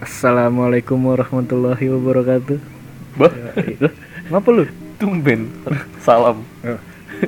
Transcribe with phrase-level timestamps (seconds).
[0.00, 2.56] Assalamualaikum warahmatullahi wabarakatuh.
[3.14, 3.28] Bah,
[4.26, 4.64] Ngapa lu?
[4.96, 5.52] tumben.
[5.98, 6.40] Salam.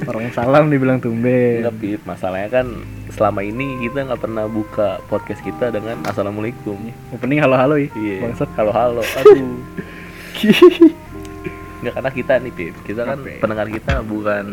[0.04, 1.61] Orang salam dibilang tumben.
[1.61, 2.00] Enggak, Pip.
[2.04, 2.66] Masalahnya kan
[3.08, 6.80] selama ini kita nggak pernah buka podcast kita dengan Assalamualaikum.
[7.12, 7.93] Opening halo-halo ya.
[7.93, 8.16] Iya.
[8.25, 8.48] Bangsat.
[8.57, 9.04] Halo halo.
[9.20, 9.61] Aduh.
[11.82, 12.75] Enggak karena kita nih, Pip.
[12.84, 13.36] Kita kan ya?
[13.36, 14.45] pendengar kita bukan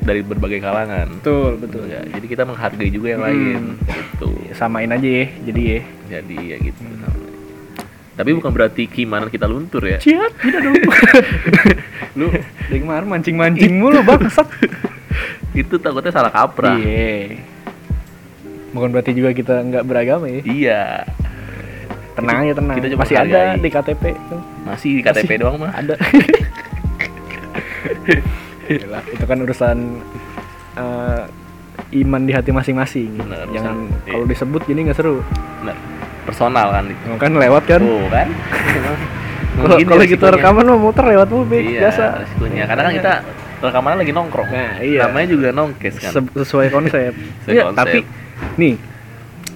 [0.00, 1.12] dari berbagai kalangan.
[1.20, 1.84] Betul, betul.
[1.88, 3.28] Ya, jadi kita menghargai juga yang Hmm.
[3.28, 3.60] lain.
[3.84, 4.28] Gitu.
[4.52, 5.26] Samain aja ya.
[5.44, 5.80] Jadi ya.
[6.10, 6.80] Jadi ya gitu.
[8.14, 9.98] Tapi bukan berarti gimana kita luntur ya.
[9.98, 10.74] Ciat, tidak dong.
[12.18, 12.30] lu
[12.70, 14.46] dari kemarin mancing-mancing mulu bangsat.
[15.60, 16.78] Itu takutnya salah kaprah.
[16.78, 17.42] Iya.
[18.70, 20.40] Bukan berarti juga kita nggak beragama ya.
[20.46, 20.82] Iya.
[22.14, 22.76] Tenang ya tenang.
[22.78, 24.04] kita Masih ada di KTP.
[24.62, 25.38] Masih di KTP Masih.
[25.42, 25.74] doang mah.
[25.74, 25.94] Ada.
[28.64, 29.78] Yalah, itu kan urusan
[30.78, 31.22] eh,
[32.02, 33.18] iman di hati masing-masing.
[33.18, 33.76] Benar, Jangan
[34.06, 35.20] kalau disebut gini nggak seru.
[35.66, 35.76] Nah,
[36.24, 37.02] personal kan itu.
[37.06, 37.82] Emang kan lewat kan.
[37.84, 38.28] Oh, kan?
[39.54, 40.34] Kalau kalau resikonya.
[40.34, 42.26] rekaman mah muter lewat mobil iya, biasa.
[42.26, 42.62] resikonya.
[42.66, 43.12] Karena kan kita
[43.62, 44.48] rekamannya lagi nongkrong.
[44.50, 45.00] Nah, iya.
[45.06, 46.10] Namanya juga nongkes kan.
[46.10, 47.14] Se- sesuai konsep.
[47.46, 47.78] Sesuai Iya, konsep.
[47.78, 47.98] tapi
[48.58, 48.74] nih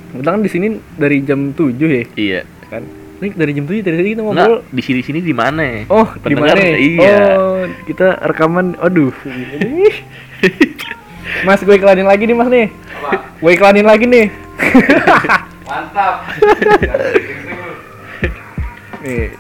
[0.09, 2.41] kita kan di sini dari jam 7 ya iya.
[2.71, 2.87] kan.
[3.19, 4.63] Ini dari jam 7 dari tadi kita ngobrol.
[4.63, 5.67] Enggak, di sini-sini di mana?
[5.91, 6.63] Oh, di mana?
[6.63, 7.19] Iya.
[7.35, 8.79] Oh, kita rekaman.
[8.79, 9.11] Aduh.
[11.47, 12.71] mas, gue iklanin lagi nih, Mas nih.
[13.43, 14.31] Gue iklanin lagi nih.
[15.69, 16.15] Mantap.
[19.05, 19.31] Nih.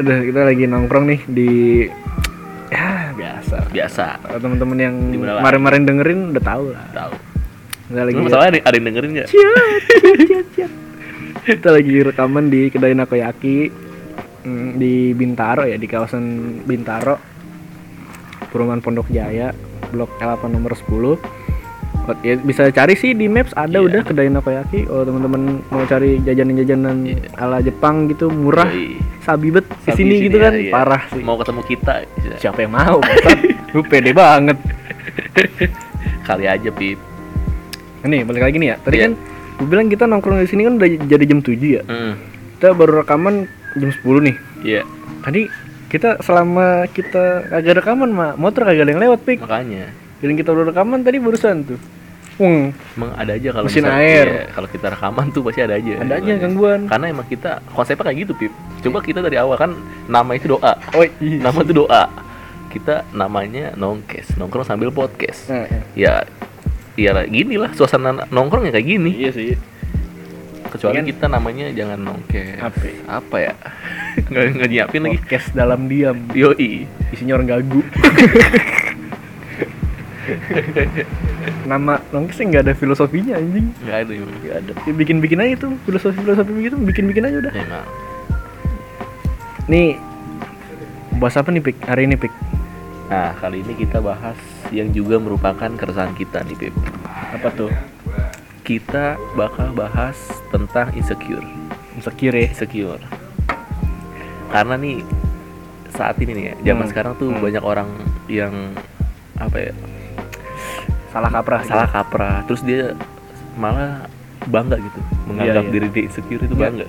[0.00, 1.50] Udah kita lagi nongkrong nih di
[2.70, 3.56] ya biasa.
[3.72, 4.04] Biasa.
[4.20, 6.84] Kalau teman-teman yang kemarin-kemarin dengerin udah tahu lah.
[6.92, 7.12] Tahu.
[7.90, 9.28] Kita lagi Lu masalahnya ada, ada yang dengerin nggak?
[9.28, 9.82] Ciat,
[10.28, 10.72] ciat, ciat.
[11.40, 13.56] Kita lagi rekaman di kedai Nakoyaki
[14.46, 16.24] mm, di Bintaro ya, di kawasan
[16.62, 17.18] Bintaro.
[18.50, 19.50] Perumahan Pondok Jaya,
[19.90, 21.39] Blok L8 nomor 10.
[22.02, 23.86] Oh, Ya, bisa cari sih di Maps ada Iya.
[23.86, 24.84] udah kedai Nakoyaki.
[24.84, 27.16] Kalau teman-teman mau cari jajanan-jajanan Iya.
[27.36, 28.96] ala Jepang gitu murah, Yoi.
[29.20, 30.70] sabi bet di sini gitu kan, iya.
[30.70, 31.20] parah sih.
[31.20, 31.94] Mau ketemu kita.
[32.36, 32.98] Siapa yang mau?
[33.72, 34.56] Lu pede banget.
[36.22, 36.98] Kali aja, Pip.
[38.02, 38.76] Nih, balik lagi nih ya.
[38.78, 39.04] Tadi Iya.
[39.04, 39.12] kan
[39.60, 41.82] gue bilang kita nongkrong di sini kan udah jadi jam 7 ya.
[41.84, 42.16] Hmm.
[42.56, 43.44] Kita baru rekaman
[43.76, 44.36] jam 10 nih.
[44.62, 44.82] Iya,
[45.20, 45.42] Tadi
[45.86, 49.38] kita selama kita kagak rekaman mah motor kagak ada yang lewat pik.
[49.42, 49.92] makanya.
[50.20, 51.80] Bilang kita udah rekaman tadi barusan tuh.
[52.36, 54.26] Wong, Emang ada aja kalau Mesin misal- air.
[54.26, 55.92] iya, kalau kita rekaman tuh pasti ada aja.
[56.00, 56.88] ada aja gangguan.
[56.88, 58.52] Karena emang kita konsepnya kayak gitu, Pip.
[58.80, 59.76] Coba kita dari awal kan
[60.06, 60.72] nama itu doa.
[60.92, 61.36] Oh, iya.
[61.36, 62.08] Nama itu doa.
[62.70, 65.52] Kita namanya nongkes, nongkrong sambil podcast.
[65.52, 66.24] Nah, ya.
[66.96, 69.20] Ya, ya gini lah suasana nongkrong ya kayak gini.
[69.20, 69.52] Iya sih.
[70.70, 72.56] Kecuali Kan- kita namanya jangan nongkes.
[72.56, 72.96] Apa ya?
[73.10, 73.52] Apa ya?
[74.32, 75.18] nggak nggak nyiapin lagi.
[75.18, 76.16] Podcast dalam diam.
[76.32, 76.88] Yoi.
[77.12, 77.80] Isinya orang gagu.
[81.70, 83.70] Nama nongkes nggak ada filosofinya anjing.
[83.84, 84.12] Nggak ada.
[84.14, 84.72] Nggak ada.
[84.86, 87.52] Ya, bikin-bikin aja tuh filosofi-filosofi begitu, bikin-bikin aja udah.
[87.54, 87.86] Emang.
[89.70, 89.94] Nih,
[91.22, 92.32] bahas apa nih pik hari ini pik?
[93.10, 94.38] Nah, kali ini kita bahas
[94.70, 96.74] yang juga merupakan keresahan kita nih, Pip.
[97.34, 97.70] Apa tuh?
[98.62, 100.14] Kita bakal bahas
[100.54, 101.42] tentang insecure.
[101.98, 102.46] Insecure ya.
[102.54, 103.02] Insecure.
[104.54, 105.02] Karena nih
[105.90, 106.90] saat ini nih ya, zaman Hmm.
[106.94, 107.42] sekarang tuh Hmm.
[107.42, 107.90] banyak orang
[108.30, 108.54] yang
[109.42, 109.72] apa ya?
[111.10, 111.60] Salah kaprah.
[111.60, 111.70] gitu.
[111.70, 112.36] salah kaprah.
[112.46, 112.94] Terus dia
[113.54, 114.06] malah
[114.42, 115.70] bangga gitu, menganggap iya.
[115.70, 116.64] diri dia insecure itu Iya.
[116.64, 116.86] bangga.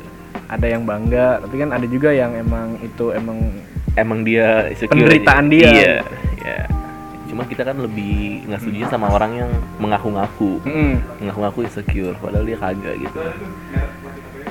[0.47, 3.39] ada yang bangga tapi kan ada juga yang emang itu emang
[3.93, 4.91] Emang dia insecure.
[4.93, 5.67] Penderitaan dia.
[5.67, 5.95] Iya,
[6.39, 6.59] iya.
[7.27, 10.63] Cuma kita kan lebih nggak setuju sama orang yang mengaku-ngaku.
[11.17, 13.19] mengaku-ngaku insecure padahal dia kagak gitu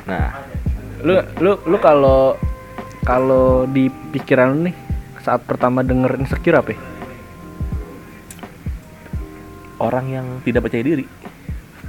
[0.02, 0.32] nah
[0.98, 2.34] lu lu lu kalau
[3.00, 4.76] kalau di pikiran lu nih
[5.20, 6.78] saat pertama denger insecure apa ya?
[9.80, 11.04] Orang yang tidak percaya diri.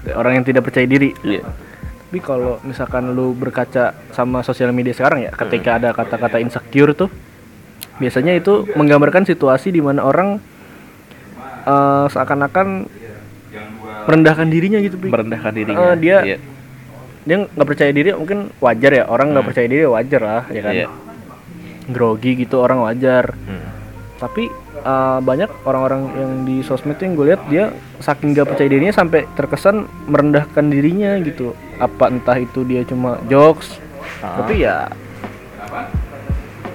[0.09, 1.11] Orang yang tidak percaya diri.
[1.21, 1.43] Iya.
[1.43, 7.07] Tapi kalau misalkan lu berkaca sama sosial media sekarang ya ketika ada kata-kata insecure tuh
[7.97, 10.41] biasanya itu menggambarkan situasi di mana orang
[11.63, 12.89] eh, seakan-akan
[14.01, 15.93] merendahkan dirinya gitu merendahkan dirinya.
[15.93, 16.37] Eh, dia- iya.
[17.21, 19.03] dia nggak percaya diri mungkin wajar ya.
[19.05, 19.49] Orang nggak Hmm.
[19.53, 20.73] percaya diri wajar lah ya kan?
[20.73, 20.87] Iya.
[21.91, 23.35] grogi gitu orang wajar.
[23.35, 23.67] Hmm.
[24.17, 24.45] tapi
[24.81, 27.63] uh, banyak orang-orang yang di sosmed tuh yang gue lihat dia
[27.97, 29.75] saking gak percaya dirinya sampai terkesan
[30.05, 33.77] merendahkan dirinya gitu apa entah itu dia cuma jokes
[34.19, 34.37] Ah.
[34.37, 34.85] tapi ya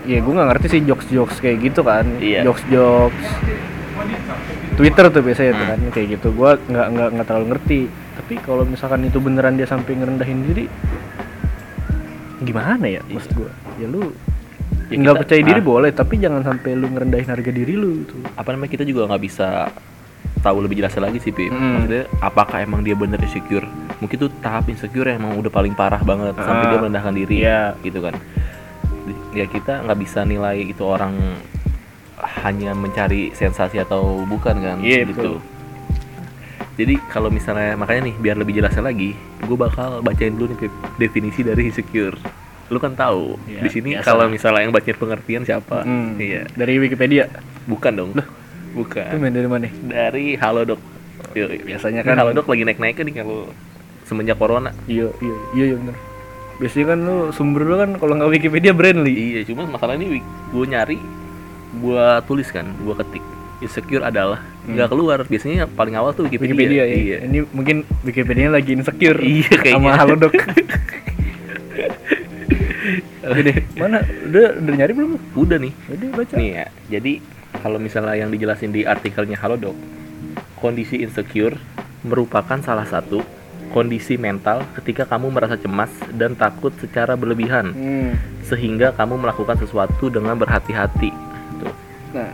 [0.03, 2.43] ya gue nggak ngerti sih jokes jokes kayak gitu kan Iya.
[2.43, 3.26] jokes jokes
[4.75, 5.73] Twitter tuh biasanya tuh Hmm.
[5.73, 7.81] kan kayak gitu gue nggak nggak nggak terlalu ngerti
[8.17, 10.64] tapi kalau misalkan itu beneran dia sampai ngerendahin diri
[12.38, 14.12] gimana ya maksud gue ya lu
[14.87, 15.67] Ya nggak percaya diri ah.
[15.67, 19.19] boleh tapi jangan sampai lu ngerendahin harga diri lu gitu apa namanya kita juga nggak
[19.21, 19.67] bisa
[20.38, 21.83] tahu lebih jelasnya lagi sih Pip Hmm.
[21.83, 23.67] maksudnya apakah emang dia bener insecure
[23.97, 26.71] mungkin tuh tahap insecure yang emang udah paling parah banget sampai Ah.
[26.71, 27.75] dia merendahkan diri Iya.
[27.81, 28.15] gitu kan
[29.33, 31.19] ya kita nggak bisa nilai itu orang
[32.41, 35.37] hanya mencari sensasi atau bukan kan Iya, gitu betul.
[36.77, 40.73] jadi kalau misalnya makanya nih biar lebih jelasnya lagi gue bakal bacain dulu nih Pip,
[40.97, 42.17] definisi dari insecure
[42.67, 44.05] lu kan tahu Iya, di sini biasa.
[44.05, 46.19] kalau misalnya yang bacain pengertian siapa Hmm.
[46.19, 47.31] iya Dari Wikipedia.
[47.65, 48.23] bukan dong Itu
[48.75, 49.67] bukan main dari mana?
[49.83, 50.81] dari Halodoc
[51.33, 51.63] Yoi.
[51.63, 53.51] Biasanya Ini kan- Halodoc lagi naik-naiknya nih kalau
[54.03, 55.97] semenjak corona Iya, iya, iya, iya bener.
[56.57, 59.13] Biasanya kan lu sumber lu kan kalau nggak Wikipedia Brandly.
[59.13, 60.19] Iya, cuma masalah ini
[60.49, 60.97] gue nyari,
[61.77, 63.21] gue tulis kan, gue ketik
[63.59, 65.19] insecure adalah nggak keluar.
[65.23, 66.49] Biasanya paling awal tuh Wikipedia.
[66.49, 66.57] Hmm.
[66.57, 66.97] Wikipedia ya.
[66.97, 67.19] Iya.
[67.27, 69.21] Ini mungkin Wikipedia lagi insecure.
[69.21, 69.77] Iya, kayaknya.
[69.77, 70.33] Sama Halodoc.
[73.26, 73.99] Gede, mana?
[74.02, 75.11] Udah udah nyari belum?
[75.14, 75.19] lu?
[75.34, 75.73] Udah nih.
[75.90, 76.34] Udah baca.
[76.38, 76.67] Nih ya.
[76.88, 77.12] Jadi
[77.58, 79.75] kalau misalnya yang dijelasin di artikelnya Halodoc,
[80.56, 81.58] kondisi insecure
[82.06, 83.25] merupakan salah satu
[83.67, 88.12] kondisi mental ketika kamu merasa cemas dan takut secara berlebihan Hmm.
[88.46, 91.11] sehingga kamu melakukan sesuatu dengan berhati-hati.
[91.58, 91.75] Tuh.
[92.14, 92.31] Nah.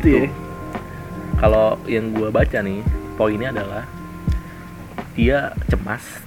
[0.00, 0.26] Itu ya.
[1.38, 2.80] kalau yang gua baca nih
[3.14, 3.84] poinnya adalah
[5.12, 6.21] dia cemas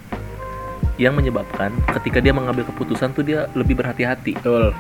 [0.96, 4.72] yang menyebabkan ketika dia mengambil keputusan tuh dia lebih berhati-hati Betul.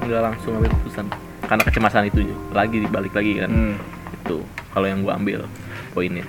[0.00, 1.06] nggak langsung ambil keputusan
[1.42, 2.20] karena kecemasan itu
[2.50, 3.76] lagi dibalik lagi kan Hmm.
[4.16, 4.40] itu
[4.70, 5.44] kalau yang gua ambil
[5.90, 6.24] poinnya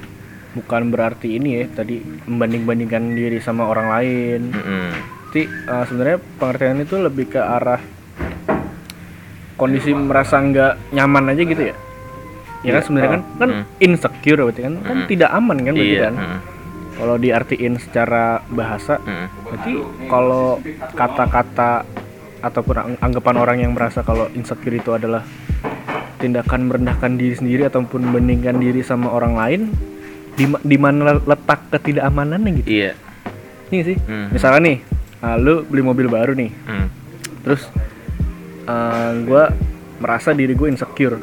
[0.51, 4.51] Bukan berarti ini ya tadi membanding-bandingkan diri sama orang lain.
[4.51, 4.91] Mm-mm.
[5.31, 7.79] Tapi eh, sebenarnya pengertian itu lebih ke arah
[9.55, 11.75] kondisi merasa nggak nyaman aja gitu ya.
[12.61, 12.81] Ya kan Iya.
[12.83, 13.63] sebenarnya kan kan Hmm.
[13.79, 15.07] insecure berarti kan kan Hmm.
[15.07, 16.13] tidak aman kan berarti iya kan.
[16.13, 16.37] mm,
[16.91, 19.27] Kalau diartiin secara bahasa mm.
[19.43, 19.71] berarti
[20.05, 20.59] kalau
[20.91, 21.87] kata-kata
[22.39, 25.23] ataupun ang- anggapan orang yang merasa kalau insecure itu adalah
[26.17, 29.61] tindakan merendahkan diri sendiri ataupun membandingkan diri sama orang lain
[30.31, 32.69] di di mana letak ketidakamanannya gitu.
[32.71, 32.91] iya
[33.67, 33.97] Ini sih.
[34.03, 34.27] Hmm.
[34.29, 34.77] Misalnya nih,
[35.19, 36.87] ah, lu beli mobil baru nih, Mm.
[37.41, 37.71] terus
[39.21, 39.43] gue
[39.97, 41.17] merasa diri gue insecure.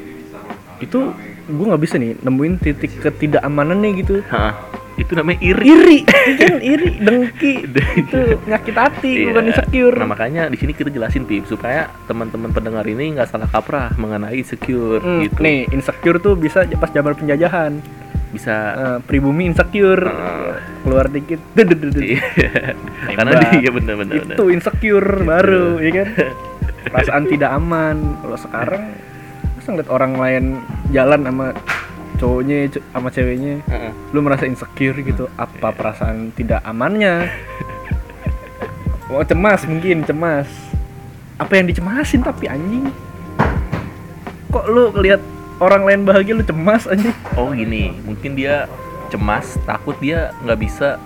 [0.78, 1.12] Itu
[1.44, 4.20] gue nggak bisa nih nemuin titik ketidakamanannya gitu.
[4.28, 4.52] Hah,
[4.98, 5.98] itu namanya iri Iri,
[6.40, 7.52] kan iri, dengki,
[8.02, 9.26] itu nyakit hati, Iya.
[9.30, 9.96] bukan insecure.
[9.96, 14.34] Nah makanya di sini kita jelasin pip supaya teman-teman pendengar ini nggak salah kaprah mengenai
[14.36, 15.38] insecure Hmm, gitu.
[15.38, 17.78] Nih, insecure tuh bisa pas zaman penjajahan.
[18.28, 20.52] Bisa Eh, pribumi insecure, Eh.
[20.82, 21.40] keluar dikit.
[21.56, 22.20] Iya.
[23.14, 24.20] Karena dia bener-bener.
[24.28, 26.08] itu insecure baru, ya kan?
[26.92, 27.96] Perasaan tidak aman.
[28.18, 28.82] Kalau sekarang,
[29.54, 30.44] masa ngeliat orang lain
[30.88, 31.46] jalan sama
[32.16, 33.92] cowoknya, sama ceweknya, Heeh.
[34.10, 35.28] lu merasa insecure gitu.
[35.36, 37.28] Apa perasaan tidak amannya?
[39.08, 40.48] Oh cemas mungkin cemas.
[41.38, 42.90] Apa yang dicemasin tapi anjing?
[44.48, 45.20] Kok lu lihat
[45.60, 47.14] orang lain bahagia lu cemas anjing?
[47.36, 48.68] Oh gini, mungkin dia
[49.08, 51.00] cemas, takut dia nggak bisa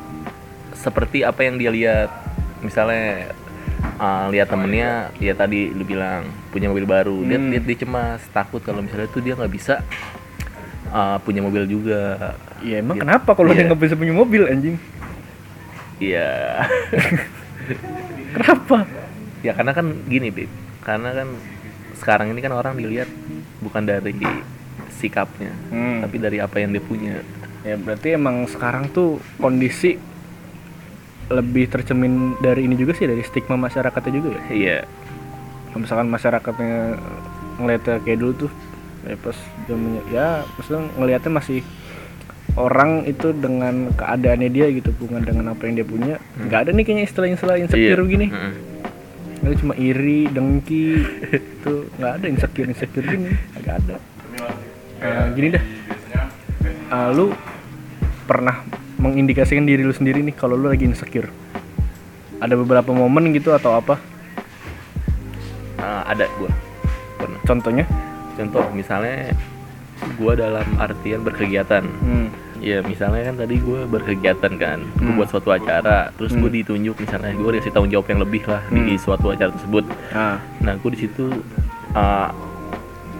[0.74, 2.10] seperti apa yang dia lihat.
[2.62, 3.34] Misalnya
[3.98, 7.50] uh, lihat temennya, ya tadi lu bilang punya mobil baru, dia Hmm.
[7.50, 9.82] dia, dia cemas, takut kalau misalnya tuh dia nggak bisa
[10.92, 12.36] uh, punya mobil juga.
[12.60, 13.02] Ya emang Gitu.
[13.02, 13.68] kenapa kalau dia Iya.
[13.68, 14.76] nggak bisa punya mobil anjing?
[15.98, 16.28] Iya.
[18.32, 18.88] Kenapa?
[19.42, 20.48] ya karena kan gini, Bib.
[20.80, 21.28] Karena kan
[21.94, 23.06] sekarang ini kan orang dilihat
[23.58, 24.14] bukan dari
[24.92, 26.02] sikapnya, Hmm.
[26.02, 27.22] tapi dari apa yang dia punya.
[27.62, 29.94] Ya berarti emang sekarang tuh kondisi
[31.28, 34.42] lebih tercermin dari ini juga sih dari stigma masyarakatnya juga ya.
[34.50, 34.78] Iya.
[35.70, 36.74] Kalau misalkan masyarakatnya
[37.56, 38.50] ngeliatnya kayak dulu tuh
[39.02, 39.38] ya pas
[40.08, 41.60] ya maksudnya ngelihatnya masih
[42.54, 46.14] orang itu dengan keadaannya dia gitu bukan dengan apa yang dia punya.
[46.36, 48.04] Nggak ada nih kayaknya istilah-istilah insecure Iya.
[48.04, 48.52] begini Mm-mm.
[49.42, 51.02] itu cuma iri dengki
[51.34, 53.32] itu nggak ada insecure insecure gini.
[53.58, 53.96] Nggak ada.
[55.02, 55.64] Nah, gini dah
[56.92, 57.32] Ah, lu
[58.22, 58.60] pernah
[59.00, 61.26] mengindikasikan diri lu sendiri nih kalau lu lagi insecure?
[62.36, 63.96] Ada beberapa momen gitu atau apa?
[65.80, 66.52] Ah, ada gua.
[67.16, 67.40] Pernah.
[67.42, 67.84] Contohnya
[68.34, 69.32] contoh misalnya
[70.14, 72.26] gua dalam artian berkegiatan hmm.
[72.58, 75.14] ya misalnya kan tadi gua berkegiatan kan Hmm.
[75.14, 76.46] buat suatu acara terus Hmm.
[76.48, 78.98] ditunjuk misalnya gua dikasih tanggung jawab yang lebih lah di Hmm.
[78.98, 81.24] suatu acara tersebut nah nah gua di situ
[81.92, 82.30] ah,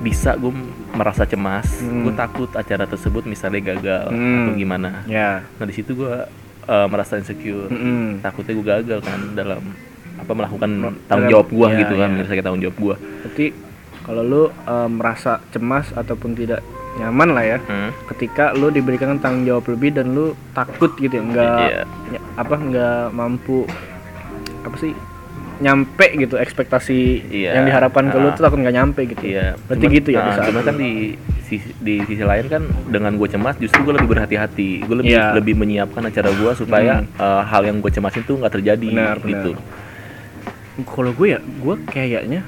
[0.00, 0.50] bisa gue
[0.92, 2.02] merasa cemas Hmm.
[2.02, 4.34] gue takut acara tersebut misalnya gagal Hmm.
[4.42, 6.26] atau gimana ya nah di situ gua
[6.64, 8.18] ah, merasa insecure Mm-mm.
[8.18, 9.62] takutnya gue gagal kan dalam
[10.12, 10.70] apa melakukan
[11.04, 12.12] tanggung jawab gua iya, gitu kan iya.
[12.12, 13.46] menyelesaikan tanggung jawab gua berarti
[14.02, 16.60] kalau lu eh, merasa cemas ataupun tidak
[16.94, 17.88] nyaman lah ya Hmm.
[18.06, 21.56] ketika lu diberikan tanggung jawab lebih dan lu takut gitu ya nggak
[22.10, 23.64] ny- apa nggak mampu
[24.62, 24.92] apa sih
[25.58, 27.54] nyampe gitu ekspektasi Iya.
[27.54, 28.34] yang diharapkan ke lu Ah.
[28.34, 29.54] tuh takut nggak nyampe gitu Iya.
[29.62, 30.66] berarti Cuman- gitu ya nah, di saat cuman itu.
[30.66, 30.90] kan di
[31.42, 35.32] sisi, di sisi lain kan dengan gue cemas justru gue lebih berhati-hati gue lebih Iya.
[35.32, 37.08] lebih menyiapkan acara gue supaya Hmm.
[37.16, 39.28] eh, hal yang gue cemasin tuh nggak terjadi Benar, benar.
[39.30, 39.50] gitu
[40.84, 42.40] kalau gue ya gue kayaknya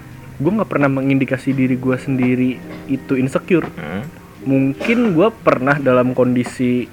[0.45, 4.05] gue nggak pernah mengindikasi diri gue sendiri itu insecure Hmm.
[4.45, 6.85] mungkin gue pernah dalam kondisi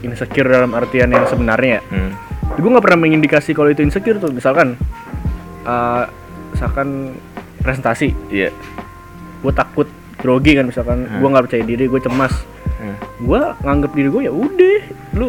[0.00, 2.16] insecure dalam artian yang sebenarnya Hmm.
[2.50, 4.80] gue nggak pernah mengindikasi kalau itu insecure tuh misalkan
[5.62, 6.04] eh,
[6.50, 7.12] misalkan
[7.60, 8.48] presentasi Iya.
[9.38, 9.84] gue takut
[10.16, 11.20] grogi kan misalkan Hmm.
[11.20, 12.32] gue nggak percaya diri gue cemas
[12.74, 12.96] Hmm.
[13.20, 14.78] gue nganggep diri gue ya udah
[15.12, 15.28] lu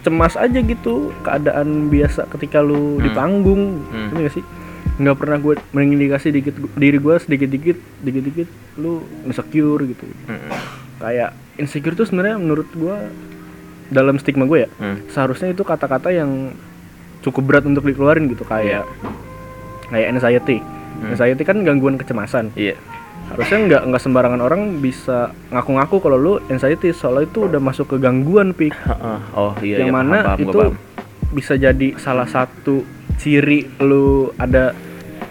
[0.00, 3.16] cemas aja gitu keadaan biasa ketika lu di Hmm.
[3.16, 4.10] panggung Hmm.
[4.12, 4.44] Nggak sih
[4.96, 10.48] nggak pernah gue mengindikasi dikit diri gue sedikit dikit dikit dikit lu insecure gitu Hmm.
[10.98, 12.96] kayak insecure tuh sebenarnya menurut gue
[13.86, 15.04] dalam stigma gue ya Hmm.
[15.08, 16.56] seharusnya itu kata-kata yang
[17.20, 18.88] cukup berat untuk dikeluarin gitu kayak
[19.86, 20.58] kayak anxiety
[20.96, 21.12] Hmm.
[21.12, 22.80] anxiety kan gangguan kecemasan Iya.
[23.26, 27.96] harusnya nggak nggak sembarangan orang bisa ngaku-ngaku kalau lu anxiety soalnya itu udah masuk ke
[27.98, 28.70] gangguan pik.
[29.34, 29.82] Oh iya.
[29.82, 30.74] yang iya, mana paham, paham, itu paham.
[31.34, 32.86] bisa jadi salah satu
[33.16, 34.04] ciri lu
[34.36, 34.72] ada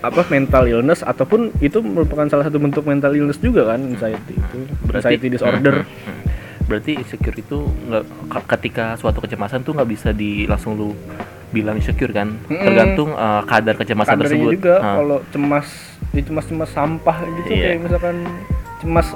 [0.02, 4.58] apa mental illness ataupun itu merupakan salah satu bentuk mental illness juga kan anxiety itu
[4.92, 6.24] anxiety disorder Hmm, hmm, hmm.
[6.66, 10.94] berarti insecure itu nggak ke- ketika suatu kecemasan tuh nggak bisa di langsung lu
[11.48, 12.58] bilang insecure kan Mm-mm.
[12.60, 14.96] tergantung eh, kadar kecemasan kadarnya tersebut juga Ah.
[14.96, 15.68] kalau cemas
[16.08, 17.64] di cemas cemas sampah gitu Iya.
[17.68, 18.16] kayak misalkan
[18.78, 19.08] cemas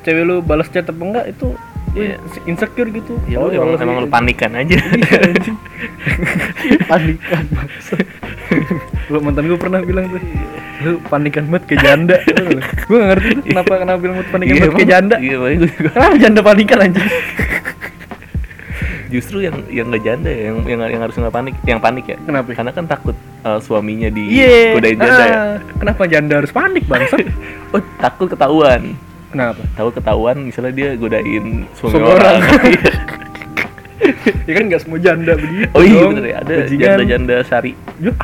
[0.00, 1.54] cewek lu balas chat apa enggak itu
[1.94, 2.18] lu Iya.
[2.50, 3.14] insecure gitu.
[3.30, 4.74] Ya lu emang, emang lu panikan aja.
[4.74, 5.20] Iya,
[6.90, 7.44] panikan
[9.10, 10.22] lu mantan gue pernah bilang tuh
[10.84, 12.18] lu panikan banget ke janda.
[12.90, 15.16] Gue gak ngerti tuh kenapa kenapa bilang panikan Iya, banget ke janda.
[15.16, 15.90] Iya makanya gua juga.
[15.94, 17.08] Kenapa janda panikan anjing?
[19.14, 22.16] Justru yang yang nggak janda ya, yang yang yang harus nggak panik yang panik ya.
[22.18, 22.48] Kenapa?
[22.50, 24.74] karena kan takut eh, suaminya di iya.
[24.74, 25.36] godain janda ya.
[25.38, 27.16] Ah, kenapa janda harus panik bangsa
[27.74, 28.98] oh takut ketahuan
[29.34, 29.62] kenapa?
[29.74, 32.38] Takut ketahuan misalnya dia godain suami orang, orang.
[34.46, 36.10] ya kan nggak semua janda begitu oh iya dong.
[36.14, 36.36] bener ya.
[36.46, 37.72] Ada janda-janda sari.
[37.98, 38.14] Yuk.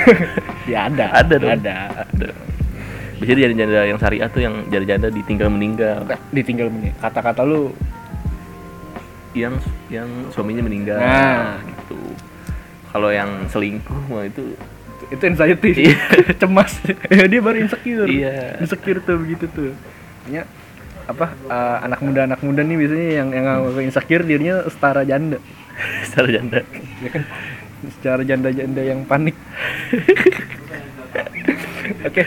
[0.70, 1.06] ya ada.
[1.10, 1.50] Ada dong.
[1.50, 1.76] ada.
[2.06, 2.28] Ada.
[3.18, 5.96] Biasanya janda-janda yang syariah tuh yang janda-janda ditinggal meninggal.
[6.30, 7.74] Ditinggal menit kata-kata lu.
[9.34, 9.58] Yang
[9.90, 11.02] yang suaminya meninggal.
[11.02, 11.58] Nah.
[11.66, 11.98] gitu.
[12.94, 14.54] Kalau yang selingkuh mah itu.
[15.10, 15.90] Itu anxiety.
[15.90, 15.98] Iya.
[16.40, 16.78] cemas.
[17.10, 18.06] Ya dia baru insecure.
[18.06, 18.62] Iya.
[18.62, 19.74] insecure tuh begitu tuh
[20.30, 20.46] ya
[21.04, 25.36] apa eh, anak muda anak muda nih biasanya yang yang ngaku insecure dirinya setara janda.
[26.08, 26.58] Secara janda.
[27.04, 27.22] Ya kan?
[28.00, 29.36] Secara janda janda yang panik.
[32.08, 32.22] Oke.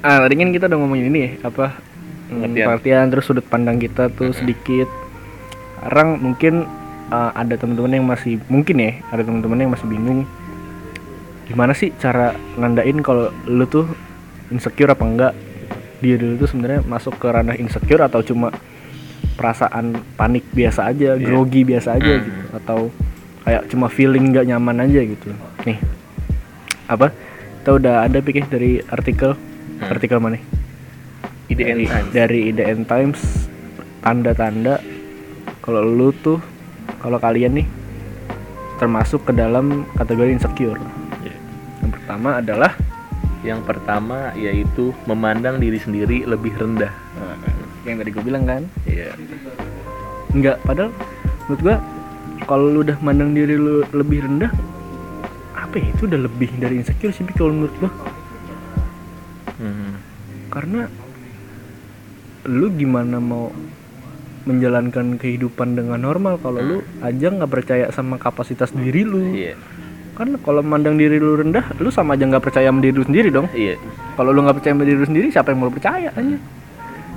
[0.00, 2.66] Ah tadi kan kita udah ngomongin ini ya apa hmm, Pengertian.
[2.70, 4.88] pengertian terus sudut pandang kita tuh sedikit.
[5.78, 6.64] Sekarang mungkin
[7.12, 10.24] uh, ada teman-teman yang masih mungkin ya ada teman-teman yang masih bingung.
[11.44, 13.84] Gimana sih cara nandain kalau lu tuh
[14.48, 15.32] insecure apa enggak
[15.98, 18.54] dia dulu tuh sebenarnya masuk ke ranah insecure atau cuma
[19.34, 21.22] perasaan panik biasa aja Iya.
[21.22, 22.24] grogi biasa aja Hmm.
[22.24, 22.80] gitu atau
[23.42, 25.30] kayak cuma feeling nggak nyaman aja gitu
[25.62, 25.78] nih
[26.86, 27.10] apa
[27.58, 29.88] kita udah ada pikir dari artikel Hmm.
[29.88, 30.38] artikel mana
[31.48, 33.20] IDN dari, Times dari IDN Times
[34.00, 34.82] tanda-tanda
[35.60, 36.38] kalau lu tuh
[36.98, 37.66] kalau kalian nih
[38.76, 40.78] termasuk ke dalam kategori insecure
[41.20, 41.34] Iya.
[41.80, 42.72] yang pertama adalah
[43.46, 46.90] yang pertama yaitu memandang diri sendiri lebih rendah.
[47.86, 48.62] Yang tadi gue bilang kan?
[48.84, 49.14] Iya.
[50.34, 50.90] Enggak, padahal
[51.46, 51.76] menurut gua
[52.44, 54.52] kalau lu udah mandang diri lu lebih rendah
[55.54, 55.86] apa ya?
[55.94, 57.92] Itu udah lebih dari insecure sih kalau menurut gua.
[59.58, 59.98] Hmm.
[60.54, 60.86] karena
[62.46, 63.50] lu gimana mau
[64.46, 69.34] menjalankan kehidupan dengan normal kalau lu aja nggak percaya sama kapasitas diri lu?
[69.34, 69.58] Iya
[70.18, 73.30] kan kalau mandang diri lu rendah lu sama aja nggak percaya sama diri lu sendiri
[73.30, 73.46] dong.
[73.50, 73.78] Iya.
[74.12, 76.38] Kalau lu nggak percaya sama diri lu sendiri siapa yang mau percaya aja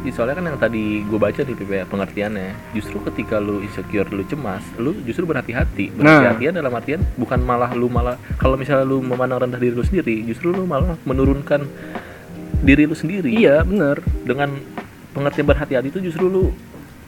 [0.01, 4.25] Iya, soalnya kan yang tadi gue baca di PPA pengertiannya justru ketika lu insecure lu
[4.25, 5.93] cemas lu justru berhati-hati.
[5.93, 6.25] Nah.
[6.25, 10.25] berhati-hatian dalam artian bukan malah lu malah kalau misalnya lu memandang rendah diri lu sendiri
[10.25, 11.69] justru lu malah menurunkan
[12.61, 13.29] diri lu sendiri.
[13.29, 14.01] Iya bener.
[14.25, 14.57] Dengan
[15.13, 16.43] pengertian berhati-hati itu justru lu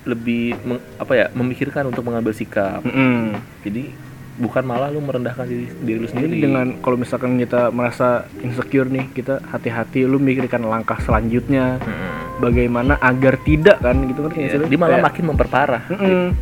[0.05, 2.83] lebih meng- apa ya memikirkan untuk mengambil sikap.
[2.83, 3.39] Mm-mm.
[3.65, 3.89] jadi
[4.33, 8.87] bukan malah lu merendahkan diri, diri lu sendiri Jadi dengan kalau misalkan kita merasa insecure
[8.87, 12.41] nih, kita hati-hati lu mikirkan langkah selanjutnya Mm-mm.
[12.41, 16.33] bagaimana agar tidak kan gitu kan Iya, dia malah makin memperparah Mm-mm.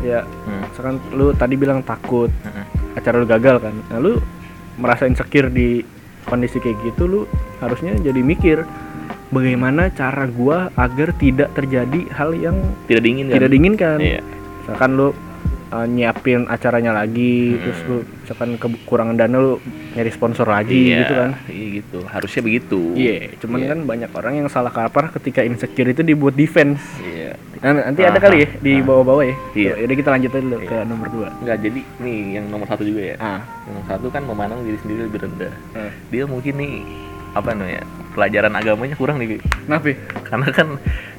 [0.00, 0.62] ya Hmm.
[0.64, 2.64] misalkan lu tadi bilang takut Mm-mm.
[2.94, 4.22] acara lu gagal kan nah lu
[4.76, 5.82] merasa insecure di
[6.24, 7.20] kondisi kayak gitu lu
[7.58, 8.62] harusnya jadi mikir
[9.28, 14.20] bagaimana cara gua agar tidak terjadi hal yang tidak diinginkan tidak diinginkan Iya.
[14.62, 15.08] misalkan lu
[15.70, 19.52] eh, nyiapin acaranya lagi terus lu misalkan kekurangan dana lu
[19.90, 21.98] nyari sponsor lagi Iya, gitu kan Iya gitu.
[22.04, 22.80] Harusnya begitu.
[22.94, 23.68] iya cuman Iya.
[23.68, 27.34] kan banyak orang yang salah kaprah ketika insecure itu dibuat defense Iya.
[27.60, 28.24] nah, nanti ada Aha.
[28.24, 29.72] kali ya di bawah-bawah ya Iya.
[29.80, 33.02] jadi kita lanjut aja dulu ke nomor dua Enggak, jadi nih yang nomor satu juga
[33.02, 33.16] ya.
[33.18, 35.52] ah Yang nomor satu kan memandang diri sendiri lebih rendah.
[35.74, 35.92] eh.
[36.08, 36.74] Dia mungkin nih
[37.30, 39.38] apa namanya pelajaran agamanya kurang nih Bi.
[39.38, 39.96] kenapa ya?
[40.24, 40.68] karena kan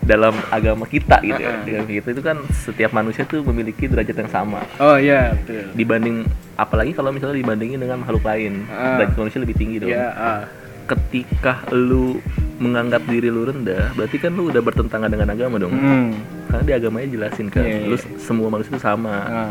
[0.01, 4.59] dalam agama kita gitu ya kita itu kan setiap manusia tuh memiliki derajat yang sama
[4.77, 8.99] oh iya betul dibanding apalagi kalau misalnya dibandingin dengan makhluk lain Ah.
[8.99, 10.41] derajat manusia lebih tinggi dong Iya, ah.
[10.85, 12.19] ketika lu
[12.57, 16.11] menganggap diri lu rendah berarti kan lu udah bertentangan dengan agama dong Hmm.
[16.45, 19.49] karena di agamanya jelasin kan Iya, lu s- semua manusia itu sama Ah.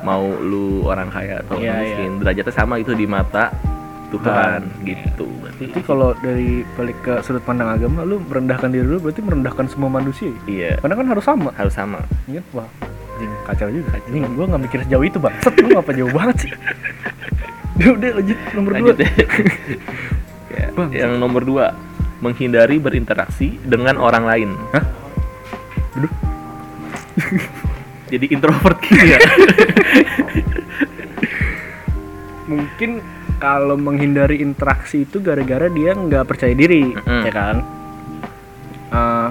[0.00, 3.52] mau lu orang kaya atau orang miskin derajatnya sama itu di mata
[4.08, 8.88] Tuhan Tuhan, gitu berarti Berarti kalau dari balik ke sudut pandang agama, lu merendahkan diri
[8.88, 10.32] lu berarti merendahkan semua manusia.
[10.32, 10.40] ya?
[10.48, 11.50] iya Karena kan harus sama.
[11.52, 13.90] harus sama Iya, wah, anjing, kacau juga.
[14.00, 15.34] Anjing, gua nggak mikir sejauh itu, Bang.
[15.44, 16.52] Set, lu ngapa jauh banget sih?
[17.76, 19.08] Udah, udah lanjut nomor Lanjut dua.
[20.48, 20.88] Ya, Bang.
[20.90, 21.76] yang nomor dua
[22.18, 24.84] menghindari berinteraksi dengan orang lain Hah?
[25.94, 26.12] Aduh.
[28.12, 29.20] jadi introvert gitu ya
[32.48, 33.04] Mungkin
[33.38, 37.22] kalau menghindari interaksi itu gara-gara dia nggak percaya diri, Mm-mm.
[37.22, 37.56] ya kan?
[38.88, 39.28] Eh,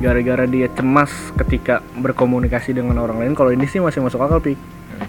[0.00, 3.34] gara-gara dia cemas ketika berkomunikasi dengan orang lain.
[3.34, 4.56] Kalau ini sih masih masuk akal, Pik.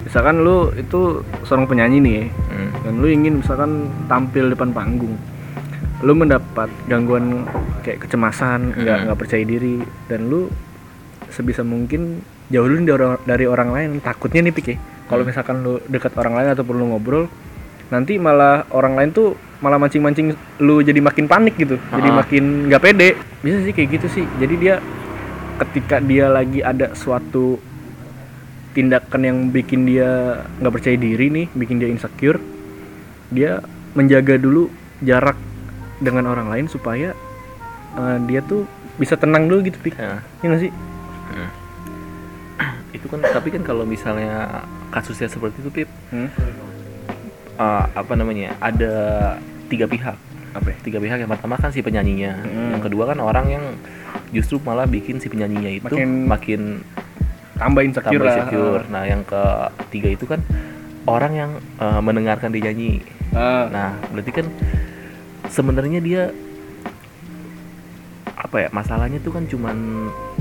[0.01, 2.21] Misalkan lu itu seorang penyanyi nih.
[2.47, 2.69] Hmm.
[2.81, 3.71] dan lu ingin misalkan
[4.05, 5.13] tampil depan panggung
[6.01, 7.45] lu mendapat gangguan
[7.79, 9.03] kayak kecemasan nggak Hmm.
[9.05, 10.49] nggak percaya diri dan lu
[11.27, 15.29] sebisa mungkin jauhin dari orang, dari orang lain takutnya nih pik ya kalau Hmm.
[15.29, 17.29] misalkan lu dekat orang lain atau perlu ngobrol
[17.91, 21.77] nanti malah orang lain tuh malah mancing-mancing lu jadi makin panik gitu.
[21.77, 22.15] Jadi Ah.
[22.23, 23.09] makin nggak pede.
[23.43, 24.25] Bisa sih kayak gitu sih.
[24.39, 24.75] Jadi dia
[25.61, 27.61] ketika dia lagi ada suatu
[28.71, 32.39] tindakan yang bikin dia nggak percaya diri nih bikin dia insecure
[33.27, 33.59] dia
[33.93, 34.71] menjaga dulu
[35.03, 35.35] jarak
[35.99, 37.11] dengan orang lain supaya
[37.93, 39.99] eh, dia tuh bisa tenang dulu gitu pik.
[39.99, 40.71] Ya, Iya nggak sih?
[42.97, 46.27] Itu kan tapi kan kalau misalnya kasusnya seperti itu pip hmm?
[47.61, 48.93] Eh, apa namanya ada
[49.67, 50.17] tiga pihak.
[50.51, 50.77] Apa ya?
[50.81, 52.33] tiga pihak yang pertama kan si penyanyinya.
[52.41, 52.69] Hmm.
[52.75, 53.63] yang kedua kan orang yang
[54.29, 56.61] justru malah bikin si penyanyinya itu Makin makin,
[57.55, 58.35] tambah insecure tambah lah.
[58.41, 60.43] insecure nah yang ketiga itu kan
[61.05, 62.99] orang yang eh, mendengarkan dia nyanyi.
[63.31, 64.45] Ah, Nah, berarti kan
[65.47, 66.21] sebenarnya dia
[68.33, 69.77] apa ya masalahnya tuh kan cuman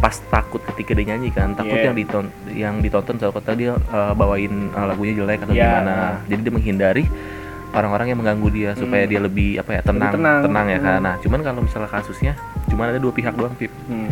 [0.00, 1.92] pas takut ketika dia nyanyi kan takut Yeah.
[1.92, 5.68] yang diton yang ditonton takut dia eh, bawain eh, lagunya jelek atau Yeah.
[5.78, 7.04] gimana jadi dia menghindari
[7.70, 9.12] orang-orang yang mengganggu dia supaya Hmm.
[9.12, 10.40] dia lebih apa ya tenang tenang.
[10.42, 11.04] tenang, ya kan Hmm.
[11.04, 12.32] nah cuman kalau misalnya kasusnya
[12.66, 14.08] cuman ada dua pihak doang pip hmm.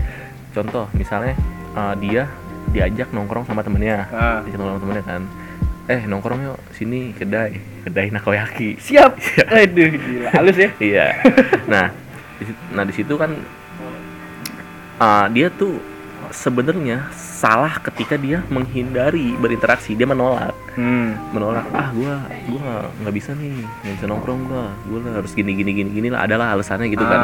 [0.53, 1.35] contoh misalnya
[1.74, 2.22] eh, dia
[2.68, 4.44] diajak nongkrong sama temennya Ah.
[4.44, 5.22] diajak nongkrong sama temennya kan
[5.88, 9.16] eh nongkrong yuk sini kedai kedai nakoyaki siap
[9.48, 11.07] aduh gila halus ya iya
[11.72, 11.88] nah
[12.70, 13.33] nah di situ kan
[14.98, 15.78] uh, dia tuh
[16.28, 21.32] sebenarnya salah ketika dia menghindari berinteraksi dia menolak hmm.
[21.32, 25.72] menolak ah gua gua nggak bisa nih nggak bisa nongkrong gua gua harus gini gini
[25.72, 27.08] gini gini lah adalah alasannya gitu Ah.
[27.08, 27.20] kan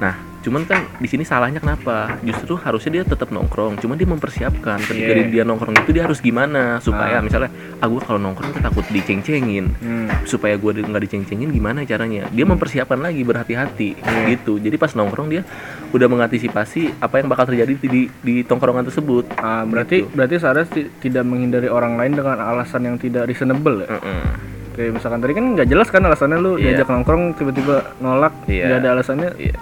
[0.00, 4.78] nah cuman kan di sini salahnya kenapa justru harusnya dia tetap nongkrong cuman dia mempersiapkan
[4.80, 5.30] ketika Yeah.
[5.30, 6.78] dia nongkrong itu dia harus gimana Ah.
[6.78, 10.10] supaya misalnya ah kalau nongkrong tuh takut diceng-cengin Hmm.
[10.24, 14.26] supaya gue nggak diceng-cengin gimana caranya dia mempersiapkan lagi berhati-hati Hmm.
[14.28, 15.42] gitu jadi pas nongkrong dia
[15.88, 20.10] udah mengantisipasi apa yang bakal terjadi di di tongkrongan tersebut Ah, berarti Gitu.
[20.10, 24.24] berarti Saras ti- tidak menghindari orang lain dengan alasan yang tidak reasonable ya Heeh.
[24.72, 26.74] kayak misalkan tadi kan nggak jelas kan alasannya lu Iya.
[26.74, 29.54] diajak nongkrong tiba-tiba nolak nggak ada alasannya iya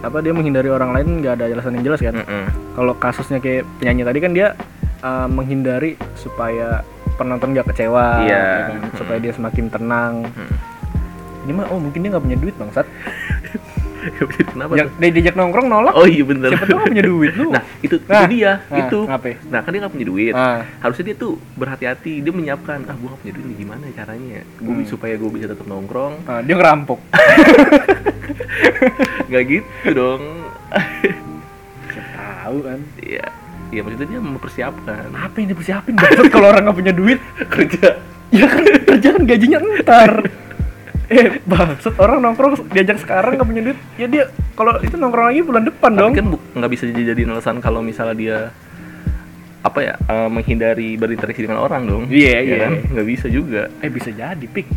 [0.00, 2.46] apa dia menghindari orang lain nggak ada alasan yang jelas kan Heeh.
[2.72, 4.48] kalau kasusnya kayak penyanyi tadi kan dia
[5.00, 8.38] uh, menghindari supaya penonton nggak kecewa Iya.
[8.38, 8.78] ya kan?
[8.80, 8.94] Hmm.
[8.94, 10.50] supaya dia semakin tenang Hmm.
[11.42, 12.86] ini mah oh mungkin dia nggak punya duit bangsat
[14.52, 14.88] kenapa tuh?
[14.94, 15.92] dia diajak nongkrong nolak.
[15.92, 16.50] Oh iya bener.
[16.50, 17.48] Siapa tahu punya duit lu.
[17.50, 18.98] Nah itu Nah, itu dia nah, itu.
[19.04, 19.36] ngapain?
[19.46, 20.32] nah kan dia nggak punya duit.
[20.32, 20.58] Ah.
[20.78, 24.38] Harusnya dia tuh berhati-hati dia menyiapkan ah gue gak punya duit nih, gimana caranya?
[24.56, 24.84] Gue Hmm.
[24.84, 26.12] supaya gue bisa tetap nongkrong.
[26.24, 26.98] Ah, dia ngerampok.
[29.28, 30.22] Nggak gitu dong.
[32.14, 32.78] Tahu kan.
[32.98, 33.24] Iya.
[33.68, 35.04] Iya maksudnya dia mempersiapkan.
[35.12, 35.92] Apa yang dipersiapin?
[36.32, 37.18] Kalau orang nggak punya duit.
[37.52, 38.00] Kerja.
[38.28, 40.20] Ya kan kerjaan gajinya ntar
[41.08, 45.40] eh bangsat orang nongkrong diajak sekarang nggak punya duit ya dia kalau itu nongkrong lagi
[45.40, 48.38] bulan depan dong Tapi kan bu- nggak bisa dijadiin alasan kalau misalnya dia
[49.58, 52.02] apa ya eh, menghindari berinteraksi dengan orang dong.
[52.06, 52.56] Iya, Ya iya.
[52.62, 52.72] kan?
[52.88, 53.72] Nggak bisa juga.
[53.84, 54.68] eh bisa jadi pik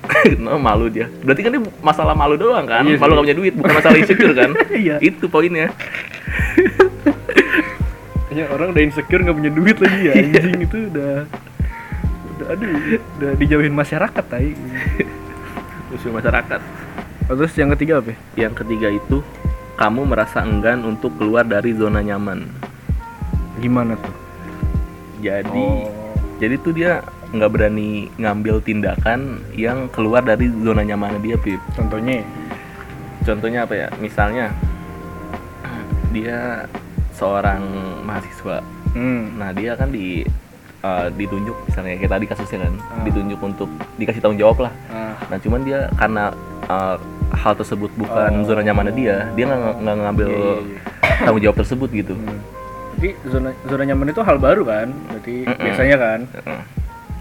[0.42, 1.06] no, malu dia.
[1.20, 2.82] Berarti kan dia masalah malu doang kan?
[2.82, 3.16] Iya malu sih.
[3.16, 4.50] gak punya duit, bukan masalah insecure kan?
[4.74, 4.96] Iya.
[4.98, 5.70] Itu poinnya.
[8.30, 11.14] Ya, orang udah insecure nggak punya duit lagi ya anjing itu udah
[12.30, 12.70] udah aduh
[13.18, 14.54] udah dijauhin masyarakat tai.
[15.90, 16.60] Musuh masyarakat
[17.26, 18.10] Oh, terus yang ketiga apa?
[18.10, 18.18] ya?
[18.40, 19.22] yang ketiga itu
[19.74, 22.46] kamu merasa enggan untuk keluar dari zona nyaman
[23.56, 24.14] Gimana tuh?
[25.20, 25.86] jadi Oh.
[26.38, 26.92] jadi tuh dia
[27.30, 32.26] nggak berani ngambil tindakan yang keluar dari zona nyaman dia pip Contohnya?
[33.20, 34.50] contohnya apa ya misalnya
[36.10, 36.66] dia
[37.12, 37.62] seorang
[38.02, 39.38] mahasiswa Hmm.
[39.38, 40.26] nah dia kan di
[40.80, 43.02] eh, ditunjuk misalnya kayak tadi kasusnya kan Ah.
[43.02, 45.14] ditunjuk untuk dikasih tanggung jawab lah Ah.
[45.26, 46.96] nah cuman dia karena eh,
[47.32, 48.44] hal tersebut bukan Oh.
[48.44, 50.78] zona nyamannya dia dia nggak ngambil Iya, iya, iya.
[51.20, 52.40] tanggung jawab tersebut gitu Hmm.
[52.96, 54.92] Jadi zona zona nyaman itu hal baru kan?
[55.08, 55.56] Berarti Mm-mm.
[55.58, 56.20] biasanya kan?
[56.36, 56.60] Heeh.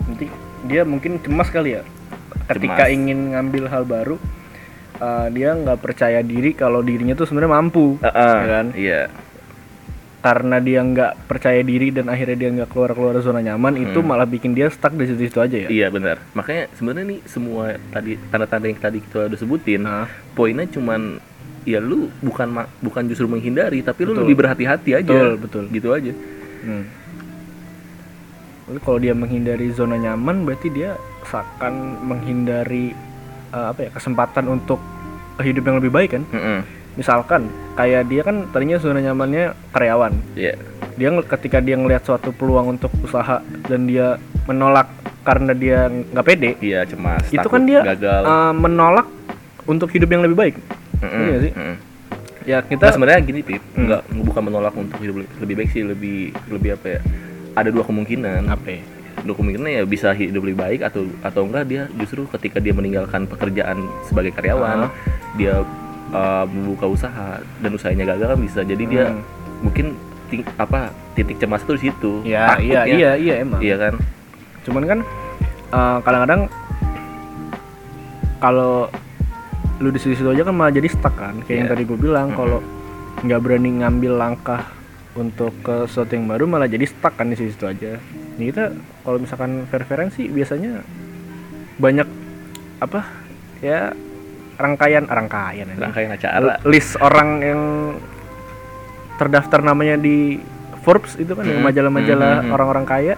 [0.03, 0.25] Nanti
[0.65, 1.87] dia mungkin cemas kali ya.
[2.45, 2.91] Ketika Cemas.
[2.91, 4.19] ingin ngambil hal baru,
[4.97, 8.65] uh, dia nggak percaya diri kalau dirinya tuh sebenarnya mampu, Heeh, ya kan?
[8.75, 9.01] iya
[10.19, 14.07] Karena dia nggak percaya diri dan akhirnya dia nggak keluar keluar zona nyaman, itu Hmm.
[14.09, 15.69] malah bikin dia stuck di situ-situ aja ya.
[15.69, 20.67] iya benar makanya sebenarnya nih semua tadi tanda-tanda yang tadi kita udah sebutin Nah, poinnya
[20.67, 21.23] cuman
[21.63, 24.23] ya lu bukan bukan justru menghindari tapi lu Betul.
[24.23, 25.63] lebih berhati-hati aja Betul, betul.
[25.69, 26.11] gitu aja
[26.59, 26.83] Hmm.
[28.77, 32.93] Kalau dia menghindari zona nyaman, berarti dia seakan menghindari
[33.49, 34.77] uh, apa ya kesempatan untuk
[35.39, 36.23] hidup yang lebih baik kan?
[36.29, 36.59] Heeh.
[36.99, 40.11] Misalkan kayak dia kan tadinya zona nyamannya karyawan.
[40.35, 40.59] Iya.
[40.99, 43.39] Dia ketika dia ngelihat suatu peluang untuk usaha
[43.71, 44.91] dan dia menolak
[45.23, 49.05] karena dia nggak pede, iya cemas itu takut kan dia gagal uh, menolak
[49.63, 50.55] untuk hidup yang lebih baik.
[50.99, 51.51] Heeh, iya sih?
[51.53, 51.75] heeh.
[52.49, 53.85] Ya Nah, kita sebenarnya gini pip Hmm.
[53.85, 56.99] nggak bukan menolak untuk hidup lebih, baik sih lebih lebih apa ya
[57.53, 58.67] ada dua kemungkinan apa?
[58.67, 58.81] ya?
[59.19, 63.27] dua kemungkinan ya bisa hidup lebih baik atau atau enggak dia justru ketika dia meninggalkan
[63.27, 64.91] pekerjaan sebagai karyawan Ah.
[65.35, 65.61] dia
[66.11, 69.21] uh, membuka usaha dan usahanya gagal kan bisa jadi dia Hmm.
[69.61, 69.85] mungkin
[70.27, 72.81] ting- apa titik cemas itu di situ Ya, iya, Takutnya.
[72.85, 73.59] iya, iya emang.
[73.59, 73.93] iya kan
[74.61, 74.99] cuman kan
[75.69, 76.41] uh, kadang-kadang
[78.37, 78.87] kalau
[79.79, 81.73] lu di situ aja kan malah jadi stuck kan kayak yang Iya.
[81.73, 82.37] tadi gue bilang Mm-mm.
[82.37, 82.59] kalau
[83.19, 84.63] nggak berani ngambil langkah
[85.13, 87.99] untuk ke sesuatu yang baru malah jadi stuck kan di situ aja
[88.37, 90.83] ini kita kalau misalkan preferensi biasanya
[91.75, 92.07] banyak
[92.79, 93.03] apa
[93.59, 93.91] ya
[94.59, 95.79] rangkaian rangkaian ini.
[95.79, 96.59] rangkaian acara.
[96.67, 97.61] List orang yang
[99.15, 100.39] terdaftar namanya di
[100.83, 102.55] Forbes itu kan Hmm, majalah-majalah hmm, hmm, hmm.
[102.55, 103.15] orang-orang kaya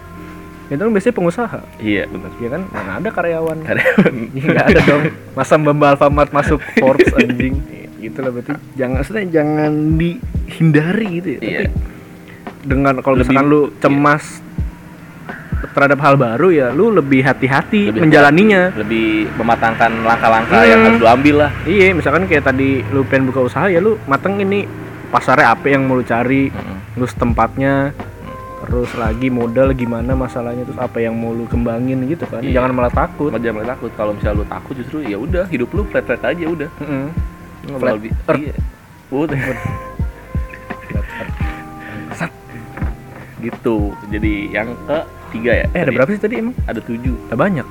[0.71, 1.59] itu kan biasanya pengusaha.
[1.83, 2.31] Iya benar.
[2.39, 2.61] Ya kan?
[2.71, 3.57] Mana ada karyawan.
[3.59, 4.13] Karyawan.
[4.39, 5.03] Iya, nggak ada dong.
[5.35, 7.59] Masa Mbak Alfamart masuk Forbes anjing.
[7.99, 8.55] Gitu lah berarti.
[8.79, 11.59] Jangan maksudnya jangan dihindari gitu ya iya.
[11.67, 11.91] Tapi
[12.61, 14.39] dengan kalau misalkan lu cemas
[15.63, 18.73] terhadap hal baru ya lu lebih hati-hati Lebih menjalaninya.
[18.73, 20.67] Lebih mematangkan langkah-langkah Hmm.
[20.67, 21.51] yang harus lu ambil lah.
[21.63, 24.65] Iya misalkan kayak tadi lu pengen buka usaha ya lu mateng ini
[25.07, 26.77] pasarnya apa yang mau lu cari Heeh.
[26.93, 27.91] terus tempatnya
[28.61, 32.39] terus lagi modal gimana masalahnya terus apa yang mau lu kembangin gitu kan.
[32.39, 32.57] Iya.
[32.57, 33.29] jangan malah takut.
[33.31, 33.91] Jangan malah takut.
[33.93, 36.69] Kalau misalnya lu takut justru ya udah hidup lu flat flat aja udah.
[37.61, 38.39] Lu nggak Flat earth.
[38.39, 38.53] iya.
[39.09, 39.39] Udah.
[43.41, 43.77] Gitu.
[44.07, 44.99] Jadi yang ke
[45.31, 45.65] tiga ya?
[45.71, 45.95] Eh ada Tadi.
[45.95, 46.55] berapa sih tadi emang?
[46.63, 47.15] Ada tujuh.
[47.27, 47.67] Ada banyak.